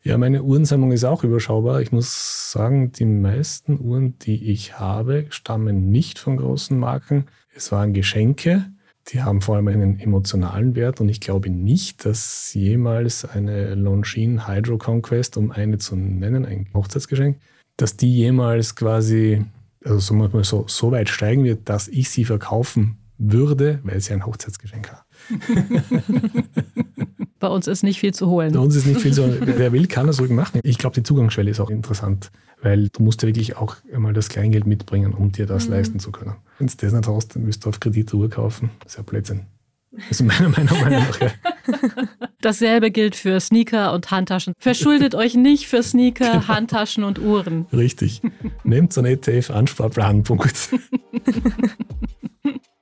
ja, 0.05 0.17
meine 0.17 0.45
Uhrensammlung 0.45 0.93
ist 0.93 1.05
auch 1.05 1.25
überschaubar. 1.25 1.81
Ich 1.81 1.91
muss 1.91 2.53
sagen, 2.53 2.93
die 2.93 3.05
meisten 3.05 3.81
Uhren, 3.81 4.17
die 4.21 4.51
ich 4.51 4.79
habe, 4.79 5.27
stammen 5.31 5.91
nicht 5.91 6.21
von 6.21 6.37
großen 6.37 6.79
Marken. 6.79 7.27
Es 7.55 7.73
waren 7.73 7.95
Geschenke. 7.95 8.67
Die 9.09 9.23
haben 9.23 9.41
vor 9.41 9.57
allem 9.57 9.69
einen 9.69 10.01
emotionalen 10.01 10.75
Wert 10.75 11.01
und 11.01 11.09
ich 11.09 11.21
glaube 11.21 11.51
nicht, 11.51 12.05
dass 12.05 12.53
jemals 12.55 13.25
eine 13.25 13.75
Longines 13.75 14.49
Hydro 14.49 14.79
Conquest, 14.79 15.37
um 15.37 15.53
eine 15.53 15.79
zu 15.79 15.95
nennen, 15.95 16.45
ein 16.45 16.69
Hochzeitsgeschenk, 16.75 17.39
dass 17.77 17.97
die 17.97 18.15
jemals 18.15 18.75
quasi, 18.75 19.45
also 19.85 19.99
so, 19.99 20.15
mal 20.15 20.31
so, 20.45 20.65
so 20.69 20.91
weit 20.91 21.09
steigen 21.09 21.45
wird, 21.45 21.69
dass 21.69 21.89
ich 21.89 22.11
sie 22.11 22.25
verkaufen 22.25 22.99
würde, 23.19 23.81
weil 23.83 24.01
sie 24.01 24.13
ein 24.13 24.27
Hochzeitsgeschenk 24.27 24.91
hat. 24.91 25.05
Bei 27.39 27.49
uns 27.49 27.67
ist 27.67 27.83
nicht 27.83 28.01
viel 28.01 28.15
zu 28.15 28.29
holen. 28.29 28.53
Bei 28.53 28.61
uns 28.61 28.75
ist 28.77 28.87
nicht 28.87 29.01
viel 29.01 29.13
zu 29.13 29.25
holen. 29.25 29.41
Wer 29.45 29.73
will, 29.73 29.87
kann 29.87 30.07
das 30.07 30.21
ruhig 30.21 30.31
machen. 30.31 30.61
Ich 30.63 30.79
glaube, 30.79 30.95
die 30.95 31.03
Zugangsschwelle 31.03 31.51
ist 31.51 31.61
auch 31.61 31.71
interessant, 31.71 32.31
weil 32.63 32.89
du 32.89 33.03
musst 33.03 33.23
ja 33.23 33.29
wirklich 33.29 33.57
auch 33.57 33.77
einmal 33.93 34.15
das 34.15 34.29
Kleingeld 34.29 34.67
mitbringen, 34.67 35.13
um 35.13 35.33
dir 35.33 35.47
das 35.47 35.67
mhm. 35.67 35.73
leisten 35.75 36.01
zu 36.01 36.13
können. 36.13 36.37
Wenn 36.59 36.67
du 36.69 36.75
das 36.77 36.93
nicht 36.93 37.09
hast, 37.09 37.37
dann 37.37 37.45
müsst 37.45 37.65
du 37.65 37.69
auf 37.69 37.81
Kredit 37.81 38.13
Uhr 38.15 38.31
kaufen. 38.31 38.71
Das 38.81 38.93
ist 38.93 38.97
ja 38.97 39.03
Blödsinn. 39.03 39.43
Das 39.93 40.21
ist 40.21 40.23
meiner 40.23 40.49
Meinung 40.49 40.81
nach. 40.91 41.21
Ja. 41.21 41.31
Dasselbe 42.41 42.91
gilt 42.91 43.17
für 43.17 43.41
Sneaker 43.41 43.93
und 43.93 44.11
Handtaschen. 44.11 44.55
Verschuldet 44.59 45.15
euch 45.15 45.35
nicht 45.35 45.67
für 45.67 45.83
Sneaker, 45.83 46.33
genau. 46.33 46.49
Handtaschen 46.49 47.05
und 47.05 47.19
Uhren. 47.19 47.67
Richtig. 47.73 48.21
Nehmt 48.65 48.93
so 48.93 49.01
einen 49.01 49.13
ETF-Ansparplan. 49.15 50.25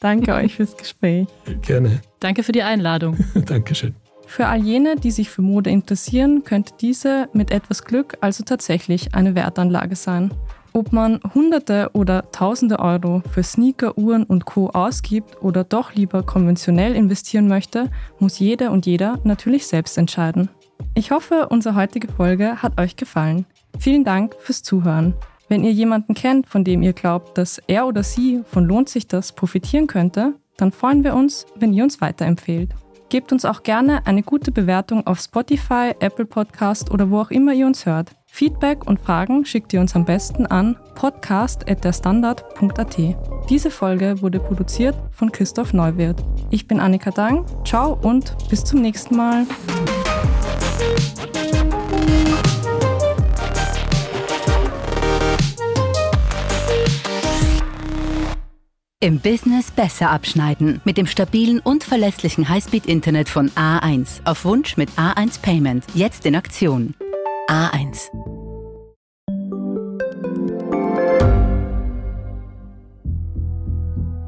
Danke 0.01 0.35
euch 0.35 0.57
fürs 0.57 0.77
Gespräch. 0.77 1.27
Gerne. 1.63 2.01
Danke 2.21 2.43
für 2.43 2.53
die 2.53 2.63
Einladung. 2.63 3.17
Dankeschön. 3.47 3.95
Für 4.27 4.47
all 4.47 4.63
jene, 4.63 4.97
die 4.97 5.11
sich 5.11 5.31
für 5.31 5.43
Mode 5.43 5.71
interessieren, 5.71 6.45
könnte 6.45 6.75
diese 6.81 7.29
mit 7.33 7.51
etwas 7.51 7.85
Glück 7.85 8.17
also 8.21 8.43
tatsächlich 8.45 9.15
eine 9.15 9.35
Wertanlage 9.35 9.97
sein. 9.97 10.33
Ob 10.77 10.93
man 10.93 11.21
Hunderte 11.37 11.91
oder 11.93 12.33
Tausende 12.33 12.81
Euro 12.81 13.23
für 13.31 13.45
Sneaker, 13.45 13.97
Uhren 13.97 14.25
und 14.25 14.45
Co 14.45 14.71
ausgibt 14.71 15.41
oder 15.41 15.63
doch 15.63 15.95
lieber 15.95 16.25
konventionell 16.25 16.97
investieren 16.97 17.47
möchte, 17.47 17.93
muss 18.19 18.41
jede 18.41 18.73
und 18.73 18.85
jeder 18.85 19.21
natürlich 19.23 19.69
selbst 19.69 19.97
entscheiden. 19.97 20.49
Ich 20.97 21.13
hoffe, 21.13 21.47
unsere 21.49 21.77
heutige 21.77 22.09
Folge 22.09 22.61
hat 22.61 22.81
euch 22.81 22.97
gefallen. 22.97 23.47
Vielen 23.79 24.03
Dank 24.03 24.35
fürs 24.41 24.65
Zuhören. 24.65 25.15
Wenn 25.49 25.63
ihr 25.63 25.71
jemanden 25.71 26.15
kennt, 26.15 26.49
von 26.49 26.65
dem 26.65 26.83
ihr 26.83 26.93
glaubt, 26.93 27.39
dass 27.39 27.63
er 27.69 27.87
oder 27.87 28.03
sie 28.03 28.43
von 28.45 28.65
Lohnt 28.65 28.89
sich 28.89 29.07
das 29.07 29.31
profitieren 29.31 29.87
könnte, 29.87 30.35
dann 30.57 30.73
freuen 30.73 31.05
wir 31.05 31.15
uns, 31.15 31.47
wenn 31.55 31.73
ihr 31.73 31.85
uns 31.85 32.01
weiterempfehlt. 32.01 32.75
Gebt 33.09 33.33
uns 33.33 33.45
auch 33.45 33.63
gerne 33.63 34.05
eine 34.07 34.23
gute 34.23 34.51
Bewertung 34.51 35.07
auf 35.07 35.21
Spotify, 35.21 35.93
Apple 36.01 36.25
Podcast 36.27 36.91
oder 36.91 37.11
wo 37.11 37.21
auch 37.21 37.31
immer 37.31 37.53
ihr 37.53 37.67
uns 37.67 37.87
hört. 37.87 38.11
Feedback 38.27 38.85
und 38.87 39.01
Fragen 39.01 39.45
schickt 39.45 39.73
ihr 39.73 39.81
uns 39.81 39.95
am 39.95 40.05
besten 40.05 40.47
an 40.47 40.77
podcast.derstandard.at. 40.97 42.97
Diese 43.49 43.71
Folge 43.71 44.21
wurde 44.23 44.41
produziert 44.41 44.97
von 45.13 45.31
Christoph 45.31 45.73
Neuwirth. 45.73 46.25
Ich 46.51 46.67
bin 46.67 46.81
Annika 46.81 47.13
Dang. 47.13 47.47
Ciao 47.65 47.97
und 48.03 48.35
bis 48.49 48.65
zum 48.65 48.83
nächsten 48.83 49.15
Mal. 49.17 49.47
Im 59.05 59.19
Business 59.19 59.71
besser 59.71 60.11
abschneiden 60.11 60.81
mit 60.87 60.97
dem 60.97 61.07
stabilen 61.07 61.61
und 61.61 61.85
verlässlichen 61.85 62.49
Highspeed-Internet 62.49 63.29
von 63.29 63.51
A1. 63.51 64.25
Auf 64.25 64.47
Wunsch 64.47 64.79
mit 64.79 64.89
A1 64.93 65.43
Payment. 65.43 65.85
Jetzt 65.93 66.25
in 66.25 66.35
Aktion. 66.35 66.95
A1. 67.47 68.09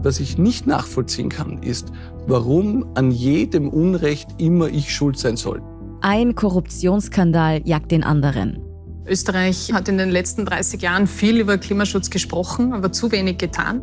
Was 0.02 0.20
ich 0.20 0.36
nicht 0.36 0.66
nachvollziehen 0.66 1.30
kann, 1.30 1.62
ist, 1.62 1.90
warum 2.26 2.84
an 2.96 3.10
jedem 3.10 3.70
Unrecht 3.70 4.28
immer 4.36 4.68
ich 4.68 4.94
schuld 4.94 5.18
sein 5.18 5.38
soll. 5.38 5.62
Ein 6.02 6.34
Korruptionsskandal 6.34 7.62
jagt 7.64 7.92
den 7.92 8.04
anderen. 8.04 8.60
Österreich 9.06 9.72
hat 9.72 9.88
in 9.88 9.96
den 9.96 10.10
letzten 10.10 10.44
30 10.44 10.82
Jahren 10.82 11.06
viel 11.06 11.38
über 11.38 11.56
Klimaschutz 11.56 12.10
gesprochen, 12.10 12.74
aber 12.74 12.92
zu 12.92 13.10
wenig 13.10 13.38
getan. 13.38 13.82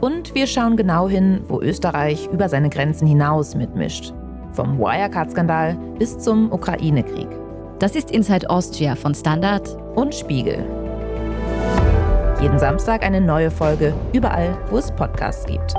Und 0.00 0.34
wir 0.34 0.46
schauen 0.46 0.76
genau 0.76 1.08
hin, 1.08 1.42
wo 1.48 1.60
Österreich 1.60 2.28
über 2.32 2.48
seine 2.48 2.70
Grenzen 2.70 3.06
hinaus 3.06 3.54
mitmischt. 3.54 4.12
Vom 4.52 4.78
Wirecard-Skandal 4.78 5.76
bis 5.98 6.18
zum 6.18 6.52
Ukraine-Krieg. 6.52 7.28
Das 7.78 7.94
ist 7.94 8.10
Inside 8.10 8.48
Austria 8.48 8.94
von 8.94 9.14
Standard 9.14 9.76
und 9.94 10.14
Spiegel. 10.14 10.64
Jeden 12.40 12.58
Samstag 12.58 13.04
eine 13.04 13.20
neue 13.20 13.50
Folge, 13.50 13.92
überall, 14.12 14.56
wo 14.70 14.78
es 14.78 14.92
Podcasts 14.92 15.44
gibt. 15.46 15.74